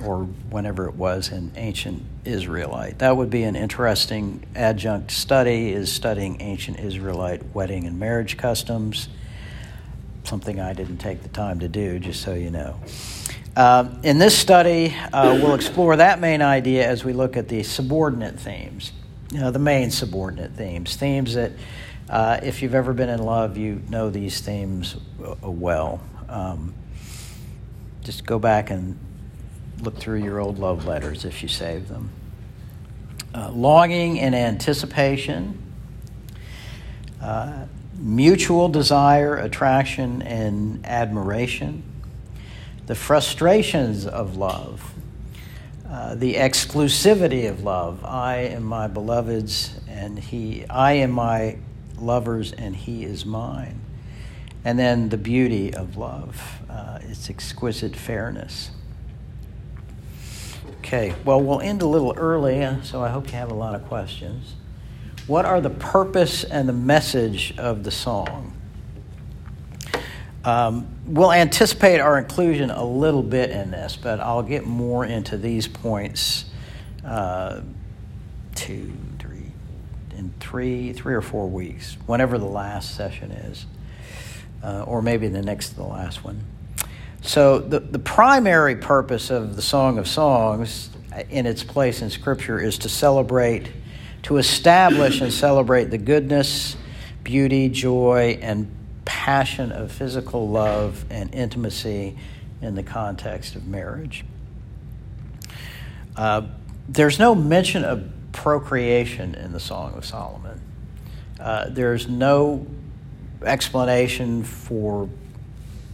or 0.04 0.24
whenever 0.50 0.88
it 0.88 0.96
was 0.96 1.30
in 1.30 1.52
ancient 1.54 2.02
Israelite. 2.24 2.98
That 2.98 3.16
would 3.16 3.30
be 3.30 3.44
an 3.44 3.54
interesting 3.54 4.44
adjunct 4.56 5.12
study 5.12 5.70
is 5.70 5.90
studying 5.92 6.42
ancient 6.42 6.80
Israelite 6.80 7.54
wedding 7.54 7.86
and 7.86 7.96
marriage 8.00 8.36
customs. 8.36 9.08
Something 10.24 10.58
I 10.58 10.72
didn't 10.72 10.98
take 10.98 11.22
the 11.22 11.28
time 11.28 11.60
to 11.60 11.68
do, 11.68 12.00
just 12.00 12.22
so 12.22 12.34
you 12.34 12.50
know. 12.50 12.80
Uh, 13.56 13.88
in 14.02 14.18
this 14.18 14.36
study, 14.36 14.96
uh, 15.12 15.38
we'll 15.40 15.54
explore 15.54 15.94
that 15.94 16.18
main 16.18 16.42
idea 16.42 16.84
as 16.88 17.04
we 17.04 17.12
look 17.12 17.36
at 17.36 17.48
the 17.48 17.62
subordinate 17.62 18.38
themes, 18.38 18.90
you 19.30 19.38
know, 19.38 19.52
the 19.52 19.60
main 19.60 19.92
subordinate 19.92 20.50
themes, 20.52 20.96
themes 20.96 21.34
that, 21.34 21.52
uh, 22.10 22.40
if 22.42 22.62
you've 22.62 22.74
ever 22.74 22.92
been 22.92 23.08
in 23.08 23.22
love, 23.22 23.56
you 23.56 23.80
know 23.88 24.10
these 24.10 24.40
themes 24.40 24.96
uh, 25.24 25.48
well. 25.48 26.00
Um, 26.28 26.74
just 28.02 28.26
go 28.26 28.40
back 28.40 28.70
and 28.70 28.98
look 29.82 29.98
through 29.98 30.24
your 30.24 30.40
old 30.40 30.58
love 30.58 30.84
letters 30.84 31.24
if 31.24 31.40
you 31.40 31.48
save 31.48 31.88
them. 31.88 32.10
Uh, 33.32 33.50
longing 33.50 34.18
and 34.18 34.34
anticipation, 34.34 35.62
uh, 37.22 37.66
mutual 37.98 38.68
desire, 38.68 39.36
attraction, 39.36 40.22
and 40.22 40.84
admiration, 40.84 41.84
the 42.86 42.94
frustrations 42.94 44.06
of 44.06 44.36
love, 44.36 44.92
uh, 45.88 46.14
the 46.14 46.34
exclusivity 46.34 47.48
of 47.48 47.62
love. 47.62 48.04
I 48.04 48.36
am 48.36 48.64
my 48.64 48.88
beloved's, 48.88 49.78
and 49.88 50.18
he, 50.18 50.66
I 50.68 50.92
am 50.94 51.10
my 51.10 51.58
lover's, 51.98 52.52
and 52.52 52.76
he 52.76 53.04
is 53.04 53.24
mine. 53.24 53.80
And 54.64 54.78
then 54.78 55.08
the 55.10 55.18
beauty 55.18 55.72
of 55.72 55.96
love, 55.96 56.62
uh, 56.68 56.98
its 57.02 57.30
exquisite 57.30 57.96
fairness. 57.96 58.70
Okay, 60.78 61.14
well, 61.24 61.40
we'll 61.40 61.60
end 61.60 61.80
a 61.82 61.86
little 61.86 62.14
early, 62.16 62.66
so 62.82 63.02
I 63.02 63.08
hope 63.08 63.28
you 63.28 63.38
have 63.38 63.50
a 63.50 63.54
lot 63.54 63.74
of 63.74 63.86
questions. 63.86 64.54
What 65.26 65.46
are 65.46 65.60
the 65.60 65.70
purpose 65.70 66.44
and 66.44 66.68
the 66.68 66.74
message 66.74 67.54
of 67.56 67.84
the 67.84 67.90
song? 67.90 68.52
Um, 70.44 70.86
we'll 71.06 71.32
anticipate 71.32 72.00
our 72.00 72.18
inclusion 72.18 72.70
a 72.70 72.84
little 72.84 73.22
bit 73.22 73.50
in 73.50 73.70
this, 73.70 73.96
but 73.96 74.20
I'll 74.20 74.42
get 74.42 74.66
more 74.66 75.04
into 75.04 75.38
these 75.38 75.66
points 75.66 76.44
uh, 77.04 77.62
two, 78.54 78.92
three, 79.18 79.52
in 80.16 80.34
three, 80.40 80.92
three 80.92 81.14
or 81.14 81.22
four 81.22 81.48
weeks, 81.48 81.96
whenever 82.06 82.38
the 82.38 82.44
last 82.44 82.94
session 82.94 83.30
is, 83.30 83.64
uh, 84.62 84.82
or 84.82 85.00
maybe 85.00 85.28
the 85.28 85.42
next 85.42 85.70
to 85.70 85.76
the 85.76 85.82
last 85.82 86.22
one. 86.24 86.44
So, 87.22 87.58
the, 87.58 87.80
the 87.80 87.98
primary 87.98 88.76
purpose 88.76 89.30
of 89.30 89.56
the 89.56 89.62
Song 89.62 89.96
of 89.96 90.06
Songs 90.06 90.90
in 91.30 91.46
its 91.46 91.64
place 91.64 92.02
in 92.02 92.10
Scripture 92.10 92.60
is 92.60 92.76
to 92.78 92.90
celebrate, 92.90 93.70
to 94.24 94.36
establish 94.36 95.22
and 95.22 95.32
celebrate 95.32 95.84
the 95.84 95.96
goodness, 95.96 96.76
beauty, 97.22 97.70
joy, 97.70 98.38
and 98.42 98.70
passion 99.04 99.72
of 99.72 99.92
physical 99.92 100.48
love 100.48 101.04
and 101.10 101.34
intimacy 101.34 102.16
in 102.60 102.74
the 102.74 102.82
context 102.82 103.54
of 103.54 103.66
marriage. 103.66 104.24
Uh, 106.16 106.42
there's 106.88 107.18
no 107.18 107.34
mention 107.34 107.84
of 107.84 108.10
procreation 108.32 109.34
in 109.34 109.52
the 109.52 109.60
Song 109.60 109.94
of 109.94 110.04
Solomon. 110.04 110.60
Uh, 111.40 111.66
there's 111.68 112.08
no 112.08 112.66
explanation 113.42 114.42
for 114.44 115.08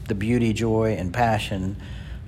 the 0.09 0.15
beauty, 0.15 0.53
joy, 0.53 0.97
and 0.99 1.13
passion 1.13 1.77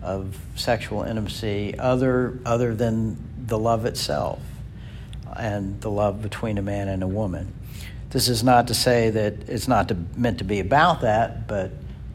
of 0.02 0.38
sexual 0.56 1.02
intimacy 1.02 1.78
other, 1.78 2.38
other 2.44 2.74
than 2.74 3.16
the 3.46 3.58
love 3.58 3.86
itself 3.86 4.40
and 5.36 5.80
the 5.80 5.90
love 5.90 6.22
between 6.22 6.58
a 6.58 6.62
man 6.62 6.88
and 6.88 7.02
a 7.02 7.06
woman. 7.06 7.52
This 8.12 8.28
is 8.28 8.44
not 8.44 8.68
to 8.68 8.74
say 8.74 9.08
that 9.08 9.48
it's 9.48 9.66
not 9.66 9.88
to, 9.88 9.96
meant 10.16 10.38
to 10.38 10.44
be 10.44 10.60
about 10.60 11.00
that, 11.00 11.48
but 11.48 11.70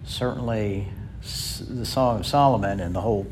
certainly 0.05 0.87
the 1.69 1.85
Song 1.87 2.19
of 2.19 2.25
Solomon 2.27 2.79
and 2.79 2.93
the 2.93 3.01
whole 3.01 3.25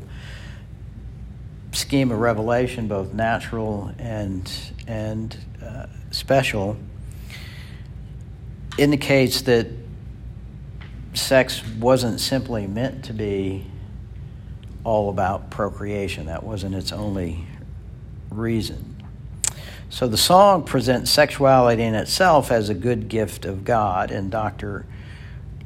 scheme 1.70 2.10
of 2.10 2.18
revelation, 2.18 2.88
both 2.88 3.14
natural 3.14 3.92
and, 4.00 4.52
and 4.88 5.36
uh, 5.64 5.86
special, 6.10 6.76
indicates 8.78 9.42
that 9.42 9.68
sex 11.14 11.64
wasn't 11.78 12.18
simply 12.18 12.66
meant 12.66 13.04
to 13.04 13.12
be 13.12 13.64
all 14.82 15.08
about 15.08 15.50
procreation. 15.50 16.26
That 16.26 16.42
wasn't 16.42 16.74
its 16.74 16.90
only 16.90 17.46
reason. 18.28 18.95
So 19.88 20.08
the 20.08 20.16
song 20.16 20.64
presents 20.64 21.10
sexuality 21.10 21.82
in 21.82 21.94
itself 21.94 22.50
as 22.50 22.68
a 22.68 22.74
good 22.74 23.08
gift 23.08 23.44
of 23.44 23.64
God. 23.64 24.10
In 24.10 24.30
Dr. 24.30 24.84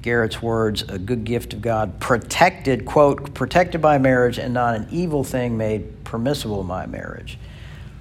Garrett's 0.02 0.42
words, 0.42 0.82
a 0.82 0.98
good 0.98 1.24
gift 1.24 1.52
of 1.54 1.62
God, 1.62 2.00
protected, 2.00 2.84
quote, 2.84 3.34
protected 3.34 3.80
by 3.80 3.98
marriage 3.98 4.38
and 4.38 4.52
not 4.52 4.74
an 4.74 4.88
evil 4.90 5.24
thing 5.24 5.56
made 5.56 6.04
permissible 6.04 6.62
by 6.62 6.86
marriage, 6.86 7.38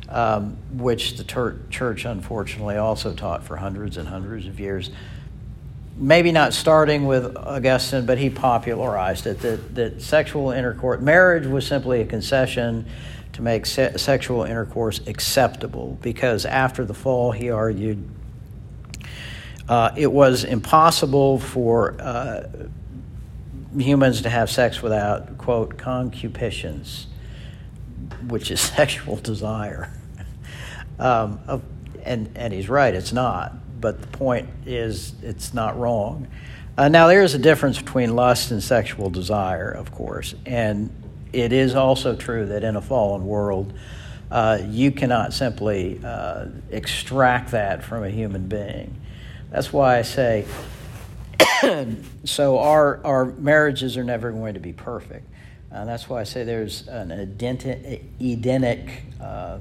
um, 0.10 0.58
which 0.74 1.18
the 1.18 1.24
ter- 1.24 1.60
church 1.70 2.06
unfortunately 2.06 2.76
also 2.76 3.14
taught 3.14 3.44
for 3.44 3.58
hundreds 3.58 3.98
and 3.98 4.08
hundreds 4.08 4.46
of 4.46 4.60
years 4.60 4.92
maybe 6.00 6.32
not 6.32 6.54
starting 6.54 7.06
with 7.06 7.36
Augustine, 7.36 8.06
but 8.06 8.18
he 8.18 8.30
popularized 8.30 9.28
it 9.28 9.40
that, 9.42 9.76
that 9.76 10.02
sexual 10.02 10.52
intercourse, 10.52 11.02
marriage 11.02 11.46
was 11.46 11.68
simply 11.68 12.02
a 12.02 12.06
concession 12.06 12.86
to 13.40 13.44
make 13.44 13.66
se- 13.66 13.94
sexual 13.96 14.44
intercourse 14.44 15.00
acceptable 15.08 15.98
because 16.02 16.46
after 16.46 16.84
the 16.86 16.94
fall, 16.94 17.32
he 17.32 17.50
argued, 17.50 18.08
uh, 19.70 19.92
it 19.96 20.12
was 20.12 20.44
impossible 20.44 21.40
for 21.40 21.96
uh, 22.02 22.44
humans 23.78 24.22
to 24.24 24.30
have 24.30 24.50
sex 24.50 24.82
without, 24.82 25.38
quote, 25.38 25.78
concupiscence, 25.78 27.08
which 28.28 28.52
is 28.52 28.60
sexual 28.78 29.16
desire. 29.16 29.92
Um, 31.00 31.40
and, 32.04 32.30
and 32.36 32.54
he's 32.54 32.68
right, 32.68 32.94
it's 32.94 33.14
not. 33.14 33.54
But 33.80 34.02
the 34.02 34.08
point 34.08 34.50
is, 34.66 35.14
it's 35.24 35.54
not 35.54 35.80
wrong. 35.80 36.28
Uh, 36.78 36.90
now, 36.90 37.08
there 37.08 37.24
is 37.24 37.34
a 37.34 37.40
difference 37.40 37.78
between 37.78 38.16
lust 38.16 38.52
and 38.52 38.62
sexual 38.62 39.10
desire, 39.10 39.70
of 39.70 39.94
course. 39.94 40.36
And 40.46 40.90
it 41.34 41.54
is 41.54 41.76
also 41.76 42.16
true 42.16 42.46
that 42.48 42.64
in 42.64 42.76
a 42.76 42.82
fallen 42.82 43.26
world, 43.26 43.74
uh, 44.32 44.60
you 44.68 44.92
cannot 44.92 45.34
simply 45.34 46.00
uh, 46.04 46.46
extract 46.70 47.52
that 47.52 47.84
from 47.84 48.04
a 48.04 48.10
human 48.10 48.48
being. 48.48 48.96
That's 49.50 49.74
why 49.74 49.98
I 49.98 50.02
say, 50.04 50.46
so 52.24 52.60
our, 52.60 53.00
our 53.04 53.26
marriages 53.26 53.98
are 53.98 54.04
never 54.04 54.32
going 54.32 54.54
to 54.54 54.60
be 54.60 54.74
perfect. 54.74 55.28
And 55.72 55.88
that's 55.88 56.10
why 56.10 56.22
I 56.22 56.24
say 56.24 56.44
there's 56.44 56.88
an 56.88 57.12
Edenic, 57.12 59.04
uh, 59.22 59.60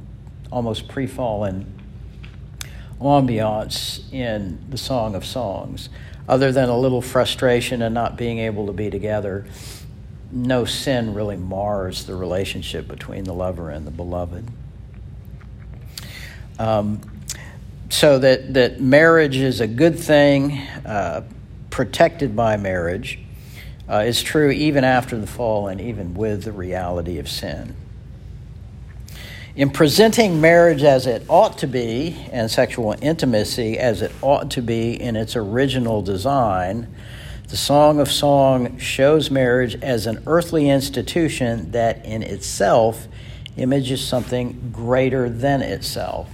almost 0.51 0.89
pre 0.89 1.07
fallen 1.07 1.75
ambiance 3.01 4.13
in 4.13 4.59
the 4.69 4.79
Song 4.79 5.15
of 5.15 5.25
Songs. 5.25 5.89
Other 6.29 6.53
than 6.53 6.69
a 6.69 6.79
little 6.79 7.01
frustration 7.01 7.81
and 7.81 7.95
not 7.95 8.17
being 8.17 8.39
able 8.39 8.67
to 8.67 8.73
be 8.73 8.91
together, 8.91 9.47
no 10.31 10.65
sin 10.65 11.15
really 11.15 11.37
mars 11.37 12.05
the 12.05 12.15
relationship 12.15 12.87
between 12.87 13.25
the 13.25 13.33
lover 13.33 13.71
and 13.71 13.87
the 13.87 13.91
beloved. 13.91 14.47
Um, 16.59 17.01
so 17.89 18.19
that, 18.19 18.55
that 18.55 18.81
marriage 18.81 19.37
is 19.37 19.61
a 19.61 19.67
good 19.67 19.99
thing, 19.99 20.59
uh, 20.85 21.23
protected 21.71 22.37
by 22.37 22.57
marriage, 22.57 23.19
uh, 23.89 24.05
is 24.07 24.23
true 24.23 24.51
even 24.51 24.85
after 24.85 25.17
the 25.17 25.27
fall 25.27 25.69
and 25.69 25.81
even 25.81 26.15
with 26.15 26.45
the 26.45 26.53
reality 26.53 27.19
of 27.19 27.29
sin. 27.29 27.75
In 29.57 29.71
presenting 29.71 30.41
marriage 30.41 30.83
as 30.83 31.07
it 31.07 31.25
ought 31.29 31.59
to 31.59 31.67
be 31.67 32.29
and 32.31 32.51
sexual 32.51 32.95
intimacy 33.01 33.79
as 33.79 34.03
it 34.03 34.13
ought 34.21 34.51
to 34.53 34.63
be 34.63 35.01
in 35.01 35.17
its 35.17 35.35
original 35.35 36.03
design, 36.03 36.95
the 37.49 37.57
Song 37.57 37.99
of 37.99 38.11
Song 38.11 38.79
shows 38.79 39.31
marriage 39.31 39.75
as 39.77 40.07
an 40.07 40.23
earthly 40.27 40.69
institution 40.69 41.71
that 41.71 42.05
in 42.05 42.23
itself 42.23 43.09
images 43.57 44.07
something 44.07 44.71
greater 44.71 45.31
than 45.31 45.63
itself, 45.63 46.29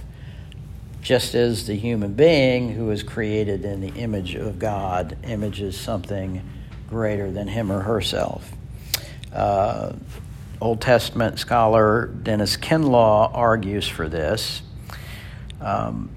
just 1.01 1.33
as 1.33 1.67
the 1.67 1.75
human 1.75 2.13
being 2.13 2.73
who 2.73 2.91
is 2.91 3.01
created 3.01 3.63
in 3.63 3.79
the 3.79 3.93
image 3.93 4.35
of 4.35 4.59
God 4.59 5.17
images 5.23 5.79
something 5.79 6.41
greater 6.89 7.31
than 7.31 7.47
him 7.47 7.71
or 7.71 7.79
herself. 7.79 8.51
Uh, 9.31 9.93
Old 10.59 10.81
Testament 10.81 11.39
scholar 11.39 12.07
Dennis 12.07 12.57
Kinlaw 12.57 13.31
argues 13.33 13.87
for 13.87 14.09
this. 14.09 14.61
Um, 15.61 16.09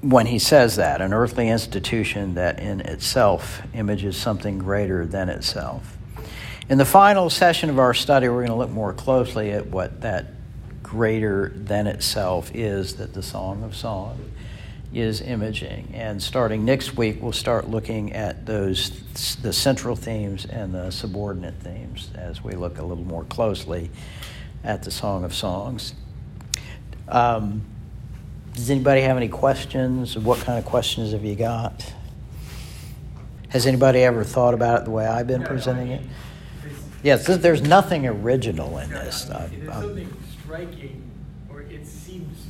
when 0.00 0.26
he 0.26 0.38
says 0.38 0.76
that, 0.76 1.00
an 1.00 1.12
earthly 1.12 1.48
institution 1.48 2.34
that 2.34 2.60
in 2.60 2.80
itself 2.80 3.62
images 3.74 4.16
something 4.16 4.58
greater 4.58 5.06
than 5.06 5.28
itself. 5.28 5.96
In 6.68 6.78
the 6.78 6.84
final 6.84 7.30
session 7.30 7.70
of 7.70 7.78
our 7.78 7.94
study, 7.94 8.28
we're 8.28 8.46
going 8.46 8.48
to 8.48 8.54
look 8.54 8.70
more 8.70 8.92
closely 8.92 9.52
at 9.52 9.66
what 9.66 10.00
that 10.02 10.26
greater 10.82 11.52
than 11.54 11.86
itself 11.86 12.50
is 12.54 12.96
that 12.96 13.14
the 13.14 13.22
Song 13.22 13.62
of 13.64 13.74
Songs 13.74 14.20
is 14.92 15.20
imaging. 15.20 15.90
And 15.94 16.22
starting 16.22 16.64
next 16.64 16.96
week, 16.96 17.20
we'll 17.20 17.32
start 17.32 17.68
looking 17.68 18.12
at 18.12 18.46
those 18.46 19.02
the 19.42 19.52
central 19.52 19.96
themes 19.96 20.44
and 20.44 20.74
the 20.74 20.90
subordinate 20.90 21.54
themes 21.56 22.10
as 22.14 22.42
we 22.42 22.52
look 22.52 22.78
a 22.78 22.82
little 22.82 23.04
more 23.04 23.24
closely 23.24 23.90
at 24.64 24.82
the 24.82 24.90
Song 24.90 25.24
of 25.24 25.34
Songs. 25.34 25.94
Um, 27.08 27.62
does 28.56 28.70
anybody 28.70 29.02
have 29.02 29.18
any 29.18 29.28
questions? 29.28 30.16
What 30.16 30.38
kind 30.40 30.58
of 30.58 30.64
questions 30.64 31.12
have 31.12 31.22
you 31.22 31.36
got? 31.36 31.92
Has 33.50 33.66
anybody 33.66 34.00
ever 34.00 34.24
thought 34.24 34.54
about 34.54 34.80
it 34.80 34.84
the 34.86 34.90
way 34.90 35.06
I've 35.06 35.26
been 35.26 35.42
presenting 35.42 35.88
it? 35.88 36.02
Yes, 37.02 37.26
there's 37.26 37.60
nothing 37.60 38.06
original 38.06 38.78
in 38.78 38.88
this. 38.88 39.24
There's 39.24 39.70
something 39.70 40.16
striking, 40.42 41.02
or 41.50 41.60
it 41.62 41.86
seems 41.86 42.46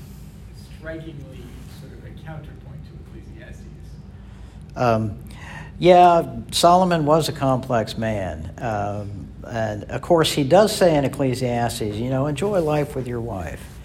strikingly 0.79 1.43
sort 1.81 1.93
of 1.93 2.05
a 2.05 2.25
counterpoint 2.25 2.81
to 2.87 3.19
Ecclesiastes. 3.19 3.65
Um, 4.77 5.19
yeah, 5.81 6.37
Solomon 6.53 7.05
was 7.05 7.29
a 7.29 7.33
complex 7.33 7.99
man. 7.99 8.55
Um, 8.59 9.29
and 9.45 9.83
of 9.85 10.03
course, 10.03 10.33
he 10.33 10.45
does 10.45 10.75
say 10.75 10.97
in 10.97 11.05
Ecclesiastes, 11.05 11.97
you 11.97 12.11
know, 12.11 12.29
enjoy 12.29 12.61
life 12.61 12.95
with 12.95 13.09
your 13.09 13.21
wife. 13.21 13.76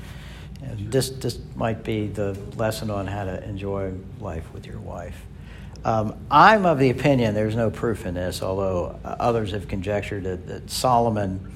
This, 0.90 1.10
this 1.10 1.40
might 1.56 1.84
be 1.84 2.08
the 2.08 2.38
lesson 2.56 2.90
on 2.90 3.08
how 3.08 3.26
to 3.26 3.44
enjoy 3.44 3.94
life 4.20 4.52
with 4.54 4.66
your 4.66 4.80
wife. 4.80 5.26
Um, 5.84 6.16
I'm 6.30 6.66
of 6.66 6.78
the 6.78 6.92
opinion, 6.92 7.34
there's 7.34 7.56
no 7.56 7.72
proof 7.72 8.06
in 8.06 8.14
this, 8.14 8.44
although 8.44 9.00
others 9.04 9.52
have 9.52 9.68
conjectured 9.68 10.24
that, 10.24 10.48
that 10.48 10.70
Solomon 10.70 11.52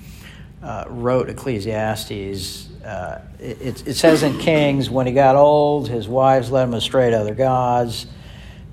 uh, 0.63 0.85
wrote 0.87 1.29
Ecclesiastes. 1.29 2.69
Uh, 2.83 3.21
it, 3.39 3.87
it, 3.87 3.95
says 3.95 4.23
in 4.23 4.37
Kings, 4.39 4.89
when 4.89 5.05
he 5.05 5.13
got 5.13 5.35
old, 5.35 5.89
his 5.89 6.07
wives 6.07 6.49
led 6.49 6.63
him 6.63 6.73
astray 6.73 7.11
to 7.11 7.19
other 7.19 7.35
gods. 7.35 8.07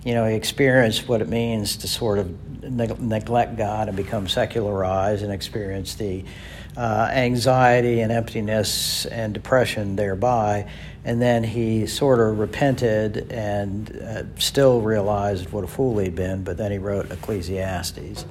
You 0.04 0.14
know, 0.14 0.26
he 0.26 0.34
experienced 0.34 1.06
what 1.06 1.20
it 1.20 1.28
means 1.28 1.76
to 1.78 1.88
sort 1.88 2.18
of 2.18 2.62
neglect 2.62 3.56
God 3.56 3.88
and 3.88 3.96
become 3.96 4.28
secularized 4.28 5.22
and 5.22 5.32
experience 5.32 5.94
the 5.94 6.24
uh, 6.76 7.10
anxiety 7.12 8.00
and 8.00 8.10
emptiness 8.10 9.06
and 9.06 9.34
depression 9.34 9.96
thereby. 9.96 10.68
And 11.04 11.20
then 11.20 11.42
he 11.42 11.86
sort 11.86 12.20
of 12.20 12.38
repented 12.38 13.30
and 13.30 13.90
uh, 13.96 14.22
still 14.38 14.80
realized 14.80 15.50
what 15.50 15.64
a 15.64 15.66
fool 15.66 15.98
he'd 15.98 16.14
been, 16.14 16.44
but 16.44 16.56
then 16.56 16.70
he 16.70 16.78
wrote 16.78 17.10
Ecclesiastes. 17.10 18.24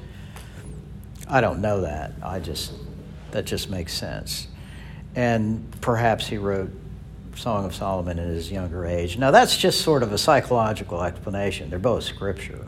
I 1.28 1.42
don't 1.42 1.62
know 1.62 1.82
that. 1.82 2.14
I 2.24 2.40
just, 2.40 2.74
that 3.32 3.46
just 3.46 3.70
makes 3.70 3.94
sense. 3.94 4.48
And 5.16 5.70
perhaps 5.82 6.28
he 6.28 6.38
wrote 6.38 6.72
Song 7.36 7.66
of 7.66 7.76
Solomon 7.76 8.20
in 8.20 8.28
his 8.30 8.52
younger 8.52 8.86
age. 8.86 9.18
Now, 9.18 9.32
that's 9.32 9.58
just 9.58 9.82
sort 9.82 10.04
of 10.04 10.14
a 10.14 10.18
psychological 10.18 11.04
explanation. 11.04 11.70
They're 11.70 11.80
both 11.80 12.04
scripture. 12.04 12.68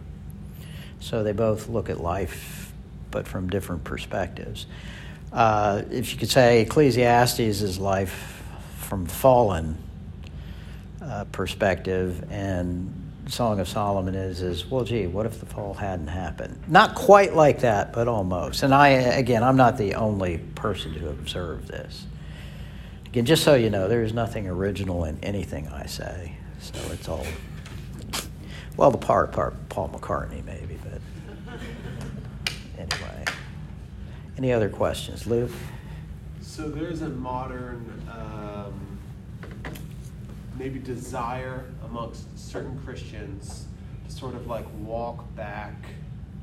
So 1.00 1.24
they 1.24 1.34
both 1.34 1.68
look 1.68 1.90
at 1.90 2.00
life, 2.00 2.74
but 3.12 3.28
from 3.28 3.50
different 3.50 3.84
perspectives 3.84 4.66
uh, 5.34 5.82
if 5.90 6.14
you 6.14 6.20
could 6.20 6.30
say 6.30 6.62
Ecclesiastes 6.62 7.40
is 7.40 7.80
life 7.80 8.44
from 8.78 9.08
fallen 9.08 9.78
uh, 11.02 11.26
perspective, 11.32 12.24
and 12.30 12.94
Song 13.28 13.60
of 13.60 13.68
Solomon 13.68 14.14
is 14.14 14.42
is 14.42 14.70
well, 14.70 14.84
gee, 14.84 15.08
what 15.08 15.26
if 15.26 15.40
the 15.40 15.48
fall 15.48 15.74
hadn't 15.74 16.08
happened? 16.08 16.62
Not 16.68 16.94
quite 16.94 17.34
like 17.34 17.62
that, 17.62 17.94
but 17.94 18.08
almost. 18.08 18.62
And 18.62 18.74
I 18.74 18.90
again, 18.90 19.44
I'm 19.44 19.58
not 19.58 19.78
the 19.78 19.96
only 19.96 20.38
person 20.38 20.94
to 20.94 21.10
observe 21.10 21.68
this. 21.68 22.06
Again, 23.08 23.26
just 23.26 23.44
so 23.44 23.56
you 23.56 23.70
know, 23.70 23.88
there 23.88 24.04
is 24.04 24.14
nothing 24.14 24.48
original 24.48 25.06
in 25.06 25.18
anything 25.24 25.68
I 25.68 25.88
say, 25.88 26.38
so 26.60 26.80
it's 26.92 27.10
all 27.10 27.26
well, 28.78 28.92
the 28.92 28.98
part 28.98 29.32
part 29.32 29.56
Paul 29.70 29.90
McCartney 29.90 30.44
maybe, 30.46 30.78
but 30.84 31.02
anyway. 32.78 33.26
Any 34.44 34.52
other 34.52 34.68
questions, 34.68 35.26
Luke? 35.26 35.52
So 36.42 36.70
there's 36.70 37.02
a 37.02 37.08
modern, 37.08 38.06
um, 38.12 39.00
maybe 40.60 40.80
desire 40.80 41.64
amongst 41.86 42.28
certain 42.38 42.78
Christians 42.84 43.68
to 44.06 44.14
sort 44.14 44.36
of 44.36 44.46
like 44.48 44.66
walk 44.80 45.34
back 45.38 45.76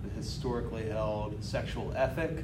the 0.03 0.09
historically 0.17 0.89
held 0.89 1.45
sexual 1.45 1.93
ethic 1.95 2.37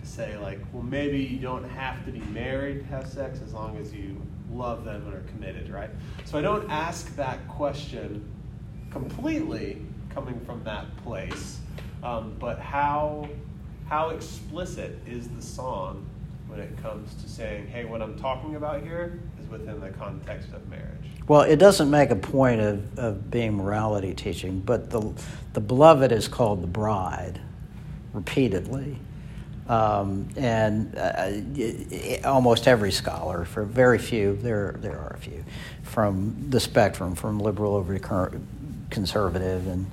to 0.00 0.04
say 0.04 0.36
like, 0.38 0.58
well, 0.72 0.82
maybe 0.82 1.20
you 1.20 1.38
don't 1.38 1.62
have 1.62 2.04
to 2.06 2.10
be 2.10 2.18
married 2.32 2.80
to 2.80 2.86
have 2.86 3.06
sex 3.06 3.38
as 3.40 3.54
long 3.54 3.76
as 3.76 3.94
you 3.94 4.20
love 4.50 4.84
them 4.84 5.06
and 5.06 5.14
are 5.14 5.28
committed, 5.28 5.70
right? 5.70 5.90
So 6.24 6.36
I 6.38 6.42
don't 6.42 6.68
ask 6.68 7.14
that 7.14 7.46
question 7.46 8.28
completely 8.90 9.80
coming 10.10 10.40
from 10.40 10.64
that 10.64 10.86
place, 11.04 11.60
um, 12.02 12.34
but 12.40 12.58
how 12.58 13.28
how 13.88 14.10
explicit 14.10 14.98
is 15.06 15.28
the 15.28 15.42
song 15.42 16.06
when 16.46 16.60
it 16.60 16.76
comes 16.82 17.14
to 17.22 17.28
saying, 17.28 17.66
hey, 17.68 17.84
what 17.84 18.02
I'm 18.02 18.18
talking 18.18 18.56
about 18.56 18.82
here 18.82 19.18
is 19.42 19.48
within 19.48 19.80
the 19.80 19.90
context 19.90 20.48
of 20.52 20.68
marriage? 20.68 20.88
Well, 21.26 21.42
it 21.42 21.56
doesn't 21.56 21.90
make 21.90 22.10
a 22.10 22.16
point 22.16 22.60
of, 22.60 22.98
of 22.98 23.30
being 23.30 23.54
morality 23.54 24.14
teaching, 24.14 24.60
but 24.60 24.90
the, 24.90 25.12
the 25.54 25.60
beloved 25.60 26.12
is 26.12 26.28
called 26.28 26.62
the 26.62 26.66
bride 26.66 27.40
repeatedly. 28.12 28.98
Um, 29.66 30.28
and 30.36 30.94
uh, 30.98 32.28
almost 32.28 32.68
every 32.68 32.92
scholar, 32.92 33.46
for 33.46 33.64
very 33.64 33.98
few, 33.98 34.36
there, 34.36 34.76
there 34.78 34.98
are 34.98 35.14
a 35.14 35.18
few, 35.18 35.42
from 35.82 36.50
the 36.50 36.60
spectrum, 36.60 37.14
from 37.14 37.40
liberal 37.40 37.74
over 37.74 37.98
to 37.98 38.40
conservative 38.90 39.66
and 39.66 39.90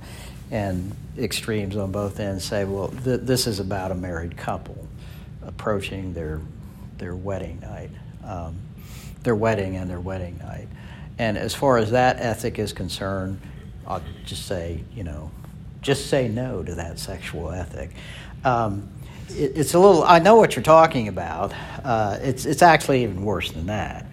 and 0.52 0.96
extremes 1.18 1.78
on 1.78 1.92
both 1.92 2.20
ends 2.20 2.44
say, 2.44 2.66
well, 2.66 2.90
th- 2.90 3.22
this 3.22 3.48
is 3.48 3.60
about 3.60 3.92
a 3.92 3.96
married 3.96 4.38
couple 4.38 4.88
approaching 5.44 6.14
their 6.14 6.40
their 6.98 7.16
wedding 7.16 7.60
night, 7.62 7.90
um, 8.24 8.56
their 9.24 9.36
wedding 9.36 9.76
and 9.76 9.90
their 9.90 10.00
wedding 10.00 10.38
night. 10.38 10.68
And 11.18 11.38
as 11.38 11.56
far 11.56 11.78
as 11.78 11.92
that 11.92 12.18
ethic 12.20 12.60
is 12.60 12.74
concerned, 12.74 13.40
I'll 13.88 14.04
just 14.24 14.46
say, 14.46 14.84
you 14.94 15.04
know, 15.04 15.32
just 15.82 16.08
say 16.08 16.28
no 16.28 16.62
to 16.62 16.76
that 16.76 17.00
sexual 17.00 17.52
ethic. 17.52 17.92
Um, 18.44 18.88
it, 19.30 19.54
it's 19.56 19.74
a 19.74 19.80
little. 19.80 20.04
I 20.04 20.20
know 20.20 20.36
what 20.36 20.56
you're 20.56 20.64
talking 20.64 21.08
about. 21.08 21.54
Uh, 21.84 22.20
it's 22.22 22.46
it's 22.46 22.62
actually 22.62 23.04
even 23.04 23.24
worse 23.24 23.52
than 23.52 23.66
that. 23.68 24.06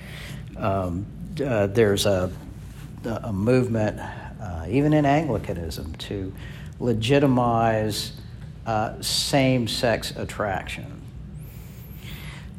Um, 0.57 1.07
uh, 1.45 1.67
there's 1.67 2.07
a 2.07 2.31
a 3.05 3.33
movement, 3.33 4.01
even 4.71 4.93
in 4.93 5.05
Anglicanism, 5.05 5.95
to 5.95 6.33
legitimize 6.81 8.13
uh, 8.67 9.01
same-sex 9.01 10.13
attraction 10.17 10.99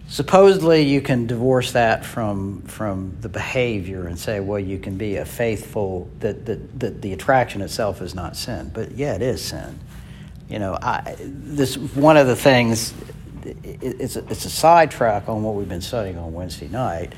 supposedly 0.09 0.81
you 0.81 1.01
can 1.01 1.27
divorce 1.27 1.73
that 1.73 2.03
from 2.03 2.61
from 2.63 3.15
the 3.21 3.29
behavior 3.29 4.07
and 4.07 4.17
say 4.17 4.39
well 4.39 4.59
you 4.59 4.79
can 4.79 4.97
be 4.97 5.17
a 5.17 5.25
faithful 5.25 6.09
that 6.19 6.45
that, 6.47 6.79
that 6.79 7.01
the 7.01 7.13
attraction 7.13 7.61
itself 7.61 8.01
is 8.01 8.15
not 8.15 8.35
sin 8.35 8.69
but 8.73 8.91
yeah 8.93 9.13
it 9.13 9.21
is 9.21 9.39
sin 9.39 9.79
you 10.49 10.57
know 10.57 10.77
I, 10.81 11.15
this 11.19 11.77
one 11.77 12.17
of 12.17 12.25
the 12.25 12.35
things 12.35 12.93
it, 13.45 13.55
it's 13.63 14.15
a, 14.15 14.25
it's 14.29 14.45
a 14.45 14.49
sidetrack 14.49 15.29
on 15.29 15.43
what 15.43 15.53
we've 15.53 15.69
been 15.69 15.79
studying 15.79 16.17
on 16.17 16.33
Wednesday 16.33 16.67
night 16.67 17.13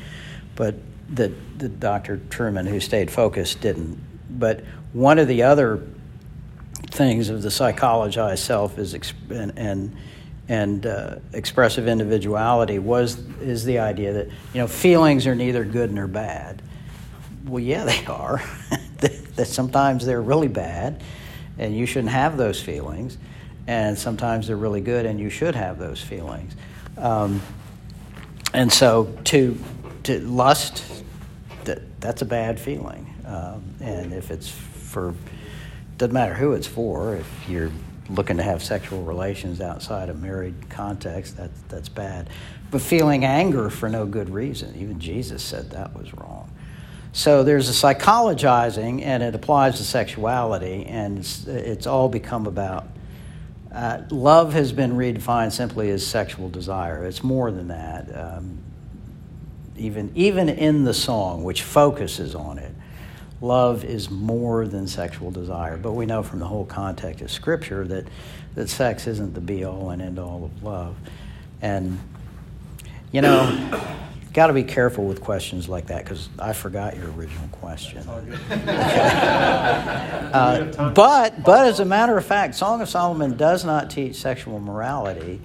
but 0.56 0.76
that 1.12 1.32
the 1.60 1.70
Dr. 1.70 2.18
Trueman, 2.18 2.68
who 2.68 2.80
stayed 2.80 3.12
focused 3.12 3.62
didn't 3.62 4.00
but 4.38 4.62
one 4.94 5.20
of 5.20 5.28
the 5.28 5.44
other 5.44 5.86
things 6.90 7.30
of 7.30 7.42
the 7.42 7.50
psychologized 7.50 8.40
self 8.40 8.78
is 8.78 8.94
and, 9.30 9.58
and 9.58 9.96
and 10.50 10.86
uh, 10.86 11.16
expressive 11.32 11.88
individuality 11.88 12.78
was 12.78 13.20
is 13.40 13.64
the 13.64 13.80
idea 13.80 14.14
that 14.14 14.28
you 14.28 14.60
know 14.60 14.68
feelings 14.68 15.26
are 15.28 15.36
neither 15.36 15.64
good 15.64 15.94
nor 15.94 16.08
bad. 16.08 16.62
Well, 17.46 17.64
yeah, 17.64 17.86
they 17.86 18.06
are. 18.06 18.44
that 18.98 19.48
sometimes 19.48 20.06
they're 20.06 20.22
really 20.22 20.48
bad, 20.48 21.02
and 21.58 21.76
you 21.76 21.86
shouldn't 21.86 22.12
have 22.12 22.38
those 22.38 22.62
feelings, 22.62 23.18
and 23.68 23.98
sometimes 23.98 24.48
they're 24.48 24.58
really 24.58 24.82
good, 24.82 25.06
and 25.06 25.20
you 25.20 25.30
should 25.30 25.56
have 25.56 25.80
those 25.80 26.02
feelings. 26.02 26.56
Um, 26.98 27.42
and 28.54 28.72
so 28.72 29.18
to 29.26 29.58
to 30.04 30.20
lust, 30.20 30.84
that 31.64 31.82
that's 32.02 32.22
a 32.22 32.26
bad 32.26 32.60
feeling, 32.60 33.11
um, 33.26 33.64
and 33.80 34.14
if 34.14 34.32
it's 34.32 34.50
for 34.50 35.14
doesn't 35.98 36.14
matter 36.14 36.34
who 36.34 36.54
it's 36.54 36.68
for. 36.68 37.16
If 37.16 37.28
you're 37.48 37.72
looking 38.10 38.38
to 38.38 38.44
have 38.44 38.64
sexual 38.64 39.04
relations 39.04 39.62
outside 39.62 40.10
a 40.10 40.16
married 40.16 40.70
context, 40.70 41.38
that, 41.38 41.52
that's 41.70 41.90
bad. 41.90 42.30
But 42.72 42.82
feeling 42.82 43.24
anger 43.24 43.70
for 43.70 43.88
no 43.88 44.08
good 44.08 44.30
reason, 44.30 44.76
even 44.76 45.00
Jesus 45.00 45.44
said 45.44 45.70
that 45.72 45.96
was 45.96 46.12
wrong. 46.16 46.50
So 47.14 47.44
there's 47.44 47.70
a 47.70 47.74
psychologizing, 47.74 49.04
and 49.04 49.22
it 49.22 49.36
applies 49.36 49.78
to 49.78 49.84
sexuality, 49.84 50.86
and 50.88 51.20
it's, 51.20 51.46
it's 51.46 51.86
all 51.86 52.10
become 52.10 52.48
about 52.48 52.88
uh, 53.72 54.02
love 54.10 54.54
has 54.54 54.72
been 54.72 54.94
redefined 54.94 55.52
simply 55.52 55.92
as 55.92 56.06
sexual 56.06 56.50
desire. 56.50 57.06
It's 57.06 57.24
more 57.24 57.52
than 57.52 57.68
that. 57.70 58.10
Um, 58.14 58.58
even, 59.78 60.12
even 60.16 60.50
in 60.50 60.84
the 60.84 60.94
song, 60.94 61.44
which 61.44 61.64
focuses 61.64 62.36
on 62.36 62.58
it, 62.58 62.74
love 63.42 63.84
is 63.84 64.10
more 64.10 64.68
than 64.68 64.88
sexual 64.88 65.32
desire. 65.32 65.76
But 65.76 65.94
we 65.94 66.06
know 66.06 66.24
from 66.24 66.40
the 66.40 66.46
whole 66.46 66.66
context 66.66 67.22
of 67.22 67.32
Scripture 67.32 67.86
that, 67.88 68.06
that 68.56 68.70
sex 68.70 69.08
isn't 69.08 69.34
the 69.34 69.42
be 69.42 69.64
all 69.64 69.90
and 69.90 70.02
end 70.02 70.20
all 70.20 70.46
of 70.46 70.64
love. 70.64 70.96
And, 71.62 72.00
you 73.12 73.22
know, 73.22 73.82
got 74.34 74.48
to 74.48 74.54
be 74.54 74.64
careful 74.64 75.06
with 75.06 75.22
questions 75.22 75.68
like 75.68 75.88
that 75.88 76.04
because 76.04 76.30
I 76.40 76.54
forgot 76.54 76.96
your 76.96 77.12
original 77.12 77.48
question. 77.52 77.98
uh, 80.34 80.92
but, 80.96 81.44
but 81.44 81.68
as 81.68 81.80
a 81.80 81.86
matter 81.86 82.18
of 82.18 82.26
fact, 82.26 82.56
Song 82.56 82.82
of 82.82 82.90
Solomon 82.90 83.36
does 83.38 83.66
not 83.66 83.90
teach 83.90 84.16
sexual 84.16 84.60
morality. 84.60 85.42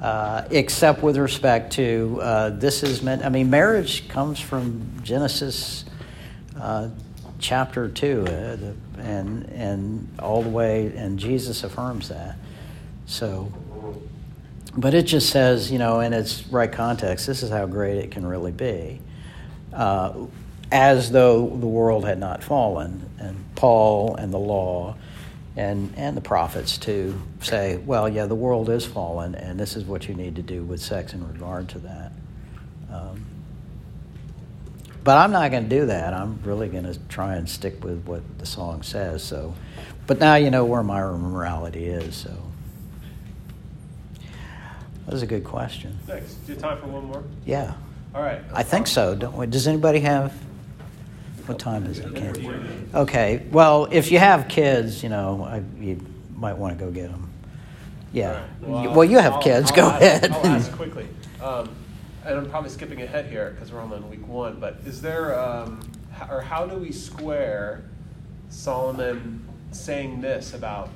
Uh, 0.00 0.46
except 0.50 1.02
with 1.02 1.16
respect 1.16 1.72
to 1.72 2.18
uh, 2.20 2.50
this 2.50 2.82
is 2.82 3.00
meant. 3.00 3.24
I 3.24 3.30
mean, 3.30 3.48
marriage 3.48 4.06
comes 4.08 4.38
from 4.38 5.00
Genesis 5.02 5.86
uh, 6.60 6.88
chapter 7.44 7.90
2 7.90 8.24
uh, 8.26 8.56
and 9.02 9.44
and 9.50 10.08
all 10.18 10.42
the 10.42 10.48
way 10.48 10.90
and 10.96 11.18
Jesus 11.18 11.62
affirms 11.62 12.08
that. 12.08 12.36
So 13.04 13.52
but 14.74 14.94
it 14.94 15.02
just 15.02 15.28
says 15.28 15.70
you 15.70 15.78
know 15.78 16.00
in 16.00 16.14
its 16.14 16.46
right 16.46 16.72
context 16.72 17.26
this 17.26 17.42
is 17.42 17.50
how 17.50 17.66
great 17.66 17.98
it 17.98 18.10
can 18.10 18.24
really 18.24 18.50
be. 18.50 19.00
Uh, 19.74 20.26
as 20.72 21.10
though 21.10 21.46
the 21.46 21.66
world 21.66 22.06
had 22.06 22.18
not 22.18 22.42
fallen 22.42 23.10
and 23.18 23.44
Paul 23.56 24.16
and 24.16 24.32
the 24.32 24.38
law 24.38 24.96
and 25.54 25.92
and 25.98 26.16
the 26.16 26.22
prophets 26.22 26.78
to 26.78 27.20
say 27.42 27.76
well 27.76 28.08
yeah 28.08 28.24
the 28.24 28.34
world 28.34 28.70
is 28.70 28.86
fallen 28.86 29.34
and 29.34 29.60
this 29.60 29.76
is 29.76 29.84
what 29.84 30.08
you 30.08 30.14
need 30.14 30.36
to 30.36 30.42
do 30.42 30.62
with 30.62 30.80
sex 30.80 31.12
in 31.12 31.28
regard 31.28 31.68
to 31.68 31.78
that 31.80 32.10
but 35.04 35.18
I'm 35.18 35.30
not 35.32 35.50
going 35.50 35.64
to 35.64 35.68
do 35.68 35.86
that. 35.86 36.12
I'm 36.14 36.40
really 36.42 36.68
going 36.68 36.84
to 36.84 36.98
try 37.08 37.36
and 37.36 37.48
stick 37.48 37.84
with 37.84 38.04
what 38.06 38.22
the 38.38 38.46
song 38.46 38.82
says. 38.82 39.22
So, 39.22 39.54
but 40.06 40.18
now 40.18 40.34
you 40.36 40.50
know 40.50 40.64
where 40.64 40.82
my 40.82 41.00
morality 41.02 41.84
is. 41.86 42.16
So, 42.16 42.30
that 45.06 45.12
was 45.12 45.22
a 45.22 45.26
good 45.26 45.44
question. 45.44 45.98
Thanks. 46.06 46.34
Do 46.34 46.52
you 46.54 46.58
have 46.58 46.62
time 46.62 46.80
for 46.80 46.86
one 46.88 47.04
more? 47.04 47.22
Yeah. 47.44 47.74
All 48.14 48.22
right. 48.22 48.40
I 48.52 48.62
think 48.62 48.86
so. 48.86 49.14
Don't 49.14 49.36
we? 49.36 49.46
Does 49.46 49.66
anybody 49.68 50.00
have? 50.00 50.32
What 51.46 51.58
time 51.58 51.84
is 51.84 51.98
it, 51.98 52.14
Ken? 52.14 52.88
Okay. 52.94 53.44
Well, 53.52 53.86
if 53.90 54.10
you 54.10 54.18
have 54.18 54.48
kids, 54.48 55.02
you 55.02 55.10
know, 55.10 55.44
I, 55.44 55.62
you 55.78 56.00
might 56.34 56.54
want 56.56 56.78
to 56.78 56.82
go 56.82 56.90
get 56.90 57.10
them. 57.10 57.28
Yeah. 58.14 58.44
Well, 58.62 58.94
well, 58.94 59.04
you 59.04 59.18
have 59.18 59.34
I'll- 59.34 59.42
kids. 59.42 59.70
I'll 59.72 59.76
go 59.76 59.88
ask- 59.90 60.02
ahead. 60.02 60.32
I'll 60.32 60.46
ask 60.46 60.72
quickly. 60.76 61.06
Um, 61.42 61.68
and 62.24 62.38
I'm 62.38 62.50
probably 62.50 62.70
skipping 62.70 63.02
ahead 63.02 63.26
here 63.26 63.50
because 63.50 63.72
we're 63.72 63.80
only 63.80 63.96
on 63.96 64.10
week 64.10 64.26
one. 64.26 64.58
But 64.58 64.78
is 64.86 65.02
there, 65.02 65.38
um, 65.38 65.80
or 66.30 66.40
how 66.40 66.66
do 66.66 66.76
we 66.76 66.92
square 66.92 67.84
Solomon 68.48 69.46
saying 69.72 70.20
this 70.20 70.54
about 70.54 70.88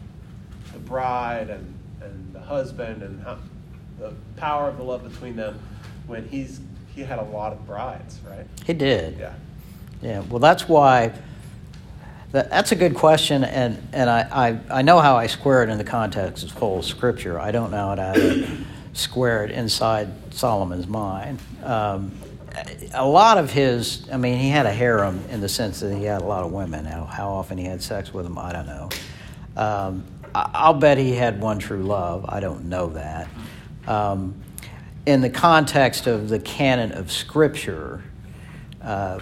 the 0.73 0.79
bride 0.79 1.51
and, 1.51 1.75
and 2.01 2.33
the 2.33 2.41
husband 2.41 3.03
and 3.03 3.23
how, 3.23 3.39
the 3.99 4.13
power 4.37 4.69
of 4.69 4.77
the 4.77 4.83
love 4.83 5.09
between 5.11 5.37
them 5.37 5.59
when 6.07 6.27
he's 6.29 6.61
he 6.95 7.03
had 7.03 7.19
a 7.19 7.25
lot 7.25 7.53
of 7.53 7.65
brides, 7.67 8.19
right? 8.29 8.47
he 8.65 8.73
did. 8.73 9.19
Yeah. 9.19 9.35
Yeah, 10.03 10.21
well, 10.21 10.39
that's 10.39 10.69
why. 10.69 11.13
That, 12.33 12.51
that's 12.51 12.73
a 12.73 12.77
good 12.77 12.95
question, 12.95 13.43
and, 13.43 13.89
and 13.93 14.11
I, 14.11 14.29
I, 14.71 14.79
I 14.81 14.83
know 14.83 15.01
how 15.01 15.17
I 15.17 15.29
square 15.29 15.63
it 15.63 15.71
in 15.71 15.79
the 15.79 15.85
context 15.85 16.45
of 16.45 16.51
whole 16.51 16.83
scripture. 16.83 17.41
I 17.41 17.53
don't 17.53 17.71
know 17.71 17.89
how 17.89 17.95
to 17.95 18.59
square 18.99 19.45
it 19.45 19.51
inside 19.51 20.35
Solomon's 20.35 20.87
mind. 20.87 21.39
Um, 21.63 22.13
a 22.93 23.07
lot 23.07 23.39
of 23.39 23.53
his, 23.53 24.09
I 24.11 24.17
mean, 24.17 24.39
he 24.39 24.49
had 24.49 24.67
a 24.67 24.73
harem 24.73 25.23
in 25.31 25.41
the 25.41 25.49
sense 25.49 25.81
that 25.81 25.95
he 25.95 26.05
had 26.05 26.23
a 26.23 26.25
lot 26.25 26.45
of 26.45 26.53
women. 26.53 26.85
How, 26.85 27.05
how 27.05 27.29
often 27.31 27.59
he 27.59 27.65
had 27.65 27.83
sex 27.83 28.13
with 28.13 28.25
them, 28.25 28.39
I 28.39 28.53
don't 28.53 28.67
know. 28.67 28.89
Um, 29.57 30.05
I, 30.35 30.51
I'll 30.55 30.75
bet 30.75 30.99
he 30.99 31.13
had 31.13 31.41
one 31.41 31.59
true 31.59 31.83
love. 31.83 32.27
I 32.29 32.41
don't 32.41 32.65
know 32.67 32.89
that. 32.89 33.29
Um, 33.87 34.35
in 35.07 35.21
the 35.21 35.31
context 35.31 36.07
of 36.07 36.29
the 36.29 36.39
canon 36.39 36.93
of 36.93 37.11
Scripture, 37.11 38.03
uh, 38.83 39.21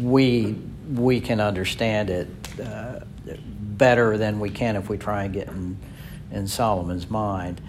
we 0.00 0.56
we 0.92 1.20
can 1.20 1.40
understand 1.40 2.10
it 2.10 2.28
uh, 2.60 3.00
better 3.76 4.16
than 4.16 4.38
we 4.38 4.50
can 4.50 4.76
if 4.76 4.88
we 4.88 4.96
try 4.96 5.24
and 5.24 5.34
get 5.34 5.48
in, 5.48 5.76
in 6.30 6.46
Solomon's 6.46 7.10
mind. 7.10 7.60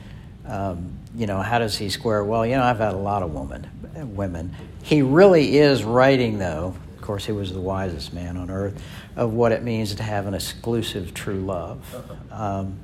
Um, 0.45 0.97
you 1.17 1.25
know, 1.25 1.41
how 1.41 1.57
does 1.57 1.75
he 1.75 1.89
square? 1.89 2.23
Well, 2.23 2.45
you 2.45 2.55
know, 2.55 2.63
I've 2.63 2.77
had 2.77 2.93
a 2.93 2.97
lot 2.97 3.23
of 3.23 3.33
women. 3.33 3.67
Women. 4.15 4.55
He 4.83 5.01
really 5.01 5.57
is 5.57 5.83
writing, 5.83 6.37
though. 6.37 6.75
Of 6.95 7.01
course, 7.01 7.25
he 7.25 7.31
was 7.31 7.51
the 7.51 7.59
wisest 7.59 8.13
man 8.13 8.37
on 8.37 8.51
earth 8.51 8.79
of 9.15 9.33
what 9.33 9.51
it 9.51 9.63
means 9.63 9.95
to 9.95 10.03
have 10.03 10.27
an 10.27 10.35
exclusive 10.35 11.15
true 11.15 11.39
love. 11.39 11.83
Um, 12.31 12.79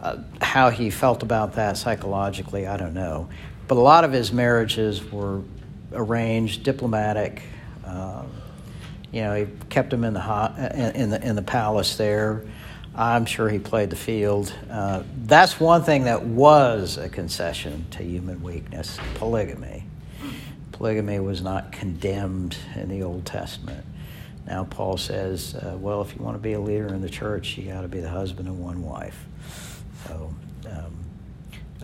uh, 0.00 0.18
how 0.40 0.70
he 0.70 0.90
felt 0.90 1.24
about 1.24 1.54
that 1.54 1.76
psychologically, 1.76 2.68
I 2.68 2.76
don't 2.76 2.94
know. 2.94 3.28
But 3.66 3.76
a 3.76 3.80
lot 3.80 4.04
of 4.04 4.12
his 4.12 4.32
marriages 4.32 5.02
were 5.10 5.42
arranged, 5.92 6.62
diplomatic. 6.62 7.42
Um, 7.84 8.30
you 9.10 9.22
know, 9.22 9.34
he 9.34 9.46
kept 9.68 9.92
him 9.92 10.04
in 10.04 10.14
the 10.14 10.70
in, 10.72 11.02
in 11.02 11.10
the 11.10 11.28
in 11.28 11.36
the 11.36 11.42
palace 11.42 11.96
there. 11.96 12.44
I'm 12.94 13.24
sure 13.24 13.48
he 13.48 13.58
played 13.58 13.90
the 13.90 13.96
field. 13.96 14.52
Uh, 14.70 15.04
that's 15.24 15.60
one 15.60 15.82
thing 15.82 16.04
that 16.04 16.24
was 16.24 16.96
a 16.98 17.08
concession 17.08 17.86
to 17.92 18.02
human 18.02 18.42
weakness: 18.42 18.98
polygamy. 19.14 19.84
Polygamy 20.72 21.20
was 21.20 21.42
not 21.42 21.72
condemned 21.72 22.56
in 22.74 22.88
the 22.88 23.02
Old 23.02 23.26
Testament. 23.26 23.84
Now, 24.46 24.64
Paul 24.64 24.96
says, 24.96 25.54
uh, 25.54 25.76
well, 25.78 26.00
if 26.00 26.16
you 26.16 26.22
want 26.22 26.36
to 26.36 26.42
be 26.42 26.54
a 26.54 26.60
leader 26.60 26.88
in 26.88 27.02
the 27.02 27.08
church, 27.10 27.58
you 27.58 27.70
got 27.70 27.82
to 27.82 27.88
be 27.88 28.00
the 28.00 28.08
husband 28.08 28.48
of 28.48 28.58
one 28.58 28.82
wife. 28.82 29.26
So, 30.06 30.34
um, 30.66 30.96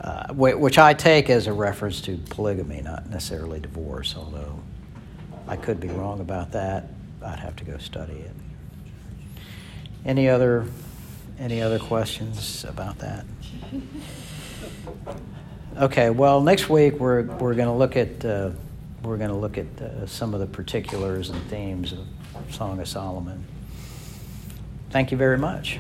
uh, 0.01 0.33
which 0.33 0.79
I 0.79 0.95
take 0.95 1.29
as 1.29 1.47
a 1.47 1.53
reference 1.53 2.01
to 2.03 2.17
polygamy, 2.31 2.81
not 2.81 3.09
necessarily 3.11 3.61
divorce, 3.61 4.15
although 4.17 4.59
I 5.47 5.57
could 5.57 5.79
be 5.79 5.89
wrong 5.89 6.21
about 6.21 6.53
that. 6.53 6.89
I'd 7.23 7.39
have 7.39 7.55
to 7.57 7.65
go 7.65 7.77
study 7.79 8.15
it. 8.15 8.35
Any 10.05 10.29
other 10.29 10.67
any 11.39 11.63
other 11.63 11.79
questions 11.79 12.65
about 12.65 12.99
that? 12.99 13.25
Okay. 15.77 16.11
Well, 16.11 16.41
next 16.41 16.69
week 16.69 16.95
we're 16.95 17.23
we're 17.23 17.55
going 17.55 17.69
to 17.69 17.75
look 17.75 17.97
at 17.97 18.25
uh, 18.25 18.51
we're 19.03 19.19
going 19.19 19.31
to 19.31 19.37
look 19.37 19.59
at 19.59 19.67
uh, 19.81 20.07
some 20.07 20.35
of 20.35 20.41
the 20.41 20.47
particulars 20.47 21.31
and 21.31 21.41
themes 21.51 21.93
of 21.93 22.07
Song 22.51 22.81
of 22.81 22.89
Solomon. 22.89 23.45
Thank 24.91 25.11
you 25.11 25.19
very 25.19 25.39
much. 25.39 25.79